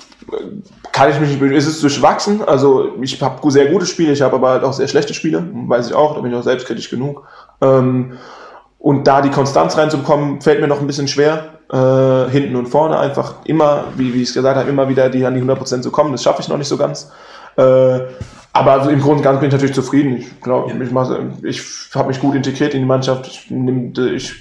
[0.91, 2.41] kann ich mich nicht, es ist durchwachsen.
[2.47, 5.87] Also ich habe sehr gute Spiele, ich habe aber halt auch sehr schlechte Spiele, weiß
[5.87, 7.23] ich auch, da bin ich auch selbstkritisch genug.
[7.61, 8.13] Ähm,
[8.79, 11.57] und da die Konstanz reinzubekommen, fällt mir noch ein bisschen schwer.
[11.69, 15.25] Äh, hinten und vorne einfach immer, wie, wie ich es gesagt habe, immer wieder die
[15.25, 16.13] an die 100% zu kommen.
[16.13, 17.11] Das schaffe ich noch nicht so ganz.
[17.57, 17.99] Äh,
[18.59, 20.17] aber also im Grunde und Ganzen bin ich natürlich zufrieden.
[20.17, 21.61] Ich glaube, ich, mache- ich
[21.95, 23.27] habe mich gut integriert in die Mannschaft.
[23.27, 24.33] Ich, nehm, ich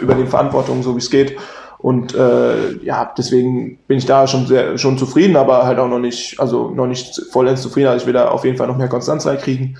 [0.00, 1.36] übernehme Verantwortung, so wie es geht.
[1.78, 6.00] Und äh, ja, deswegen bin ich da schon sehr schon zufrieden, aber halt auch noch
[6.00, 7.86] nicht, also noch nicht vollends zufrieden.
[7.88, 9.78] Also ich will da auf jeden Fall noch mehr Konstanz reinkriegen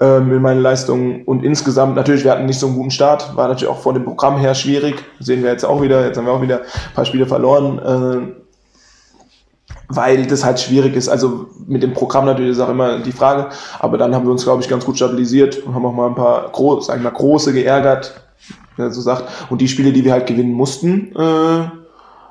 [0.00, 1.24] ähm, in meine Leistungen.
[1.24, 4.04] Und insgesamt, natürlich, wir hatten nicht so einen guten Start, war natürlich auch vor dem
[4.04, 4.96] Programm her schwierig.
[5.20, 8.34] Sehen wir jetzt auch wieder, jetzt haben wir auch wieder ein paar Spiele verloren.
[9.88, 11.08] Weil das halt schwierig ist.
[11.08, 13.48] Also mit dem Programm natürlich ist auch immer die Frage.
[13.78, 16.14] Aber dann haben wir uns, glaube ich, ganz gut stabilisiert und haben auch mal ein
[16.14, 18.20] paar groß, sag ich mal, große geärgert,
[18.76, 19.24] wie er so sagt.
[19.50, 21.70] Und die Spiele, die wir halt gewinnen mussten, äh,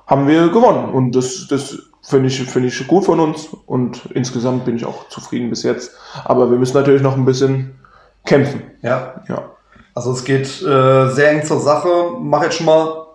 [0.08, 0.89] haben wir gewonnen.
[0.93, 3.49] Und das, das finde ich, finde ich gut von uns.
[3.66, 5.91] Und insgesamt bin ich auch zufrieden bis jetzt.
[6.24, 7.78] Aber wir müssen natürlich noch ein bisschen
[8.26, 8.62] kämpfen.
[8.82, 9.22] Ja.
[9.28, 9.49] Ja.
[9.93, 11.89] Also es geht äh, sehr eng zur Sache.
[12.22, 13.08] Mach jetzt schon mal,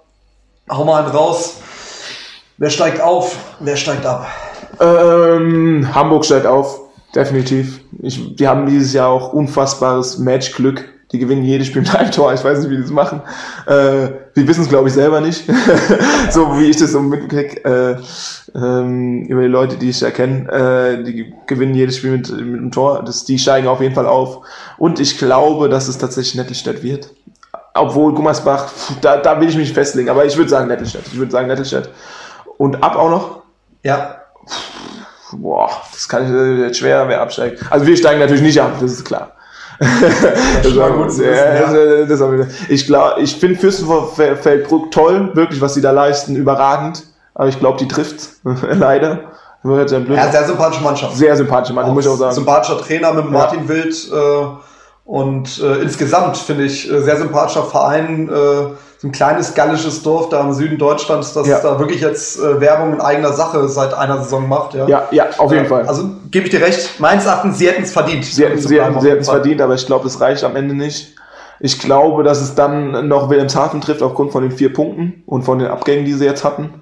[0.68, 1.61] hau mal einen raus.
[2.62, 3.56] Wer steigt auf?
[3.58, 4.24] Wer steigt ab?
[4.78, 6.80] Ähm, Hamburg steigt auf,
[7.12, 7.80] definitiv.
[8.00, 10.88] Ich, die haben dieses Jahr auch unfassbares Matchglück.
[11.10, 12.32] Die gewinnen jedes Spiel mit einem Tor.
[12.32, 13.20] Ich weiß nicht, wie die das machen.
[13.66, 15.44] Äh, die wissen es, glaube ich, selber nicht.
[16.30, 17.96] so wie ich das so mitkriege äh,
[18.56, 20.48] ähm, über die Leute, die ich da kenne.
[20.48, 23.02] Äh, die gewinnen jedes Spiel mit, mit einem Tor.
[23.04, 24.46] Das, die steigen auf jeden Fall auf.
[24.78, 27.10] Und ich glaube, dass es tatsächlich Nettelstedt wird.
[27.74, 30.10] Obwohl Gummersbach, da, da will ich mich festlegen.
[30.10, 31.08] Aber ich würde sagen Nettelstedt.
[31.08, 31.90] Ich würde sagen Nettelstedt.
[32.62, 33.42] Und ab auch noch
[33.82, 34.16] Ja.
[35.32, 37.60] Boah, das kann ich jetzt schwer, wer absteigt.
[37.70, 39.32] Also wir steigen natürlich nicht ab, das ist klar.
[39.80, 42.04] Das mal gut wissen, ja, ja.
[42.04, 47.02] das- ich glaube, ich finde Fürstenfeldbruck toll, wirklich, was sie da leisten, überragend.
[47.34, 49.20] Aber ich glaube, die trifft leider.
[49.64, 49.84] Ja.
[50.08, 51.16] Ja, sehr sympathische Mannschaft.
[51.16, 52.34] Sehr sympathische Mann, muss ich auch sagen.
[52.34, 54.46] Sympathischer Trainer mit Martin Wild äh,
[55.05, 58.28] und äh, insgesamt finde ich äh, sehr sympathischer Verein.
[58.28, 58.32] Äh,
[58.98, 61.59] so ein kleines gallisches Dorf da im Süden Deutschlands, das Ja.
[61.61, 64.74] da wirklich jetzt äh, Werbung in eigener Sache seit einer Saison macht.
[64.74, 65.86] Ja, Ja, ja, auf jeden Äh, Fall.
[65.88, 67.00] Also gebe ich dir recht.
[67.00, 68.24] Meines Erachtens, sie hätten es verdient.
[68.24, 71.14] Sie hätten es verdient, aber ich glaube, es reicht am Ende nicht.
[71.59, 75.59] Ich glaube, dass es dann noch Wilhelmshaven trifft aufgrund von den vier Punkten und von
[75.59, 76.72] den Abgängen, die sie jetzt hatten.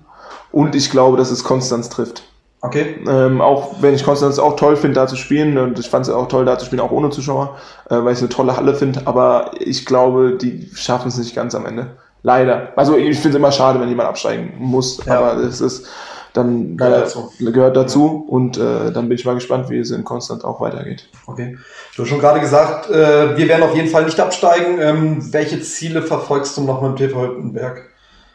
[0.52, 2.22] Und ich glaube, dass es Konstanz trifft.
[2.62, 2.96] Okay.
[3.08, 6.12] Ähm, auch wenn ich Konstanz auch toll finde, da zu spielen, und ich fand es
[6.12, 7.56] auch toll, da zu spielen, auch ohne Zuschauer,
[7.88, 11.34] äh, weil ich es eine tolle Halle finde, aber ich glaube, die schaffen es nicht
[11.34, 11.86] ganz am Ende.
[12.22, 12.72] Leider.
[12.76, 15.18] Also ich finde es immer schade, wenn jemand absteigen muss, Ja.
[15.20, 15.86] aber es ist
[16.34, 17.32] dann Gehört äh, dazu.
[17.40, 21.08] gehört dazu und äh, dann bin ich mal gespannt, wie es in Konstanz auch weitergeht.
[21.26, 21.56] Okay.
[21.96, 24.78] Du hast schon gerade gesagt, äh, wir werden auf jeden Fall nicht absteigen.
[24.80, 27.89] Ähm, welche Ziele verfolgst du noch mit dem TV Hüttenberg?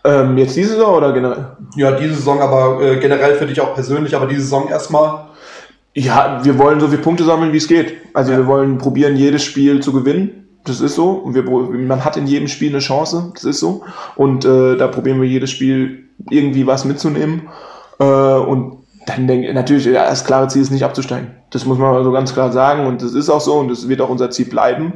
[0.05, 1.47] Ähm, jetzt diese Saison oder generell?
[1.75, 5.25] Ja, diese Saison, aber äh, generell für dich auch persönlich, aber diese Saison erstmal.
[5.95, 7.93] Ja, wir wollen so viele Punkte sammeln, wie es geht.
[8.13, 8.37] Also Ja.
[8.37, 10.47] wir wollen probieren, jedes Spiel zu gewinnen.
[10.65, 11.09] Das ist so.
[11.11, 13.31] Und wir, man hat in jedem Spiel eine Chance.
[13.33, 13.83] Das ist so.
[14.15, 17.49] Und äh, da probieren wir jedes Spiel irgendwie was mitzunehmen.
[17.99, 18.77] Äh, und
[19.07, 21.31] dann denke ich, natürlich, ja, das klare Ziel ist nicht abzusteigen.
[21.51, 22.87] Das muss man so ganz klar sagen.
[22.87, 23.55] Und das ist auch so.
[23.55, 24.93] Und das wird auch unser Ziel bleiben,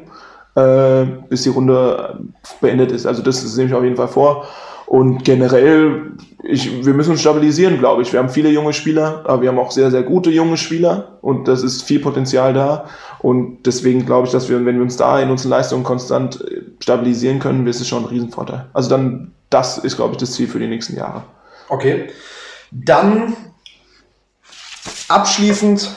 [0.55, 2.19] äh, bis die Runde
[2.61, 3.05] beendet ist.
[3.05, 4.47] Also das, das nehme ich auf jeden Fall vor.
[4.89, 8.11] Und generell, ich, wir müssen uns stabilisieren, glaube ich.
[8.11, 11.47] Wir haben viele junge Spieler, aber wir haben auch sehr, sehr gute junge Spieler und
[11.47, 12.85] das ist viel Potenzial da.
[13.19, 16.63] Und deswegen glaube ich, dass wir, wenn wir uns da in unseren Leistungen konstant äh,
[16.79, 18.65] stabilisieren können, ist es schon ein Riesenvorteil.
[18.73, 21.21] Also dann, das ist, glaube ich, das Ziel für die nächsten Jahre.
[21.67, 22.07] Okay.
[22.71, 23.35] Dann
[25.07, 25.87] abschließend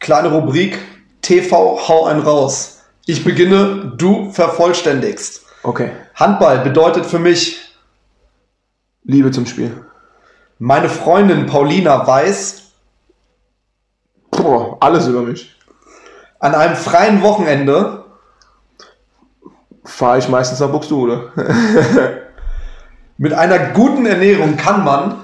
[0.00, 0.78] kleine Rubrik
[1.22, 2.82] TV hau ein raus.
[3.06, 5.46] Ich beginne, du vervollständigst.
[5.62, 5.92] Okay.
[6.14, 7.67] Handball bedeutet für mich
[9.08, 9.84] Liebe zum Spiel.
[10.58, 12.62] Meine Freundin Paulina weiß,
[14.30, 15.56] Boah, alles über mich.
[16.38, 18.04] an einem freien Wochenende
[19.84, 21.32] Fahre ich meistens nach Buxtehude.
[23.16, 25.22] mit einer guten Ernährung kann man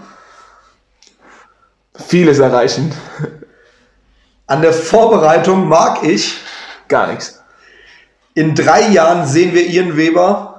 [1.95, 2.93] Vieles erreichen.
[4.47, 6.41] an der Vorbereitung mag ich.
[6.89, 7.45] Gar nichts.
[8.32, 10.54] In drei Jahren sehen wir Ian Weber.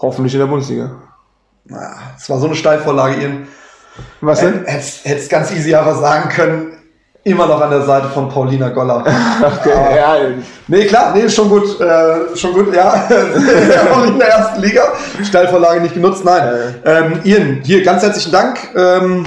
[0.00, 0.90] Hoffentlich in der Bundesliga.
[1.66, 3.48] Das war so eine Steilvorlage, Ian.
[4.20, 4.64] Was denn?
[4.64, 6.72] Hättest ganz easy aber sagen können,
[7.24, 9.04] immer noch an der Seite von Paulina Goller.
[9.42, 10.16] Okay, ja,
[10.68, 12.92] Nee, klar, nee, schon gut, äh, schon gut, ja.
[13.92, 14.82] auch nicht in der ersten Liga.
[15.22, 16.74] Steilvorlage nicht genutzt, nein.
[16.84, 18.58] Ähm, Ian, hier ganz herzlichen Dank.
[18.76, 19.26] Ähm,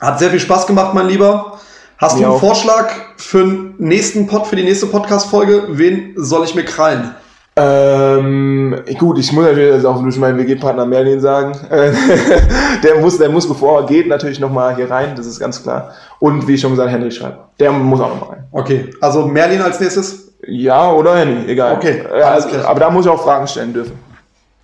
[0.00, 1.58] hat sehr viel Spaß gemacht, mein Lieber.
[1.98, 2.40] Hast Mir du einen auch.
[2.40, 5.64] Vorschlag für den nächsten Pod, für die nächste Podcast-Folge?
[5.70, 7.14] Wen soll ich mir krallen?
[7.60, 11.52] Ähm, gut, ich muss natürlich das auch durch meinen WG-Partner Merlin sagen.
[12.84, 15.90] Der muss, der muss, bevor er geht, natürlich nochmal hier rein, das ist ganz klar.
[16.20, 17.48] Und wie ich schon gesagt, Henry Schreiber.
[17.58, 18.44] Der muss auch nochmal rein.
[18.52, 20.32] Okay, also Merlin als nächstes?
[20.46, 21.74] Ja, oder Henry, egal.
[21.74, 22.70] Okay, Äh, alles also, klar.
[22.70, 23.98] aber da muss ich auch Fragen stellen dürfen.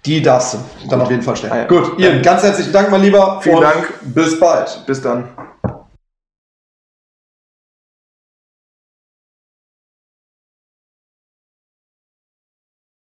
[0.07, 1.53] Die darfst du dann auf jeden Fall stellen.
[1.53, 1.65] Ah, ja.
[1.67, 3.39] Gut, Ian, ganz herzlichen Dank, mein Lieber.
[3.43, 3.93] Vielen Dank.
[4.03, 4.83] Bis bald.
[4.87, 5.25] Bis dann.